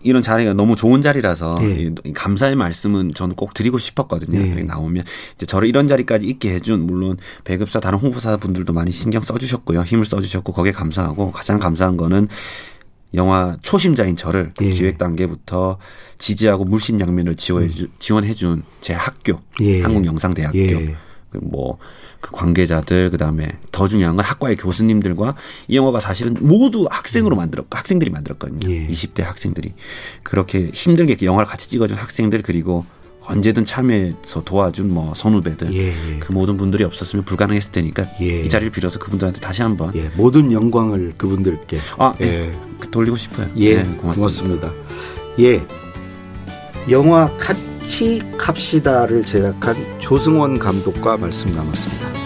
이런 0.04 0.22
자리가 0.22 0.54
너무 0.54 0.76
좋은 0.76 1.02
자리라서 1.02 1.56
예. 1.62 1.92
이 2.06 2.14
감사의 2.14 2.56
말씀은 2.56 3.14
저는 3.14 3.36
꼭 3.36 3.54
드리고 3.54 3.78
싶었거든요. 3.80 4.40
예. 4.40 4.52
여기 4.52 4.64
나오면 4.64 5.04
이제 5.36 5.46
저를 5.46 5.68
이런 5.68 5.88
자리까지 5.88 6.26
있게 6.28 6.54
해준 6.56 6.88
물론 6.88 7.18
배급사 7.44 7.80
다른 7.80 8.00
홍보사 8.00 8.38
분들도 8.38 8.72
많이 8.74 8.92
신경 8.92 9.22
써주셨고요, 9.22 9.82
힘을 9.82 10.06
써주셨고 10.06 10.54
거기에 10.54 10.72
감사하고 10.72 11.32
가장 11.32 11.60
감사한 11.60 11.98
거는 11.98 12.30
영화 13.14 13.58
초심자인 13.62 14.16
저를 14.16 14.54
예. 14.62 14.70
기획 14.70 14.98
단계부터 14.98 15.78
지지하고 16.18 16.66
물심양면을 16.66 17.36
지원해주, 17.36 17.88
지원해준 18.00 18.64
제 18.80 18.94
학교 18.94 19.40
예. 19.62 19.82
한국영상대학교 19.82 20.58
예. 20.58 20.94
뭐그 21.34 22.32
관계자들 22.32 23.10
그다음에 23.10 23.50
더 23.72 23.88
중요한 23.88 24.16
건 24.16 24.26
학과의 24.26 24.58
교수님들과 24.58 25.36
이 25.68 25.78
영화가 25.78 26.00
사실은 26.00 26.36
모두 26.40 26.88
학생으로 26.90 27.36
만들었고 27.36 27.78
학생들이 27.78 28.12
만들었거든요. 28.12 28.68
음. 28.68 28.72
예. 28.72 28.88
20대 28.88 29.24
학생들이 29.24 29.74
그렇게 30.24 30.70
힘들게 30.74 31.16
그 31.16 31.26
영화를 31.26 31.48
같이 31.48 31.70
찍어준 31.70 31.98
학생들 31.98 32.42
그리고 32.42 32.86
언제든 33.26 33.66
참여해서 33.66 34.44
도와준 34.44 34.94
뭐 34.94 35.14
선후배들 35.16 35.74
예, 35.74 35.90
예. 35.90 36.20
그 36.20 36.32
모든 36.32 36.58
분들이 36.58 36.84
없었으면 36.84 37.24
불가능했을 37.26 37.72
테니까 37.72 38.06
예. 38.22 38.44
이 38.44 38.50
자리를 38.50 38.72
빌어서 38.72 39.00
그분들한테 39.00 39.40
다시 39.40 39.62
한번 39.62 39.92
예, 39.96 40.10
모든 40.16 40.52
영광을 40.52 41.14
그분들께 41.18 41.78
아, 41.98 42.14
예. 42.22 42.26
예. 42.26 42.52
돌리고 42.90 43.18
싶어요. 43.18 43.48
예, 43.58 43.84
네, 43.84 43.96
고맙습니다. 43.96 44.14
고맙습니다. 44.14 44.72
예, 45.40 45.62
영화 46.90 47.26
같이 47.38 48.22
갑시다를 48.38 49.24
제작한 49.26 49.76
조승원 50.00 50.58
감독과 50.58 51.18
말씀 51.18 51.54
나눴습니다. 51.54 52.21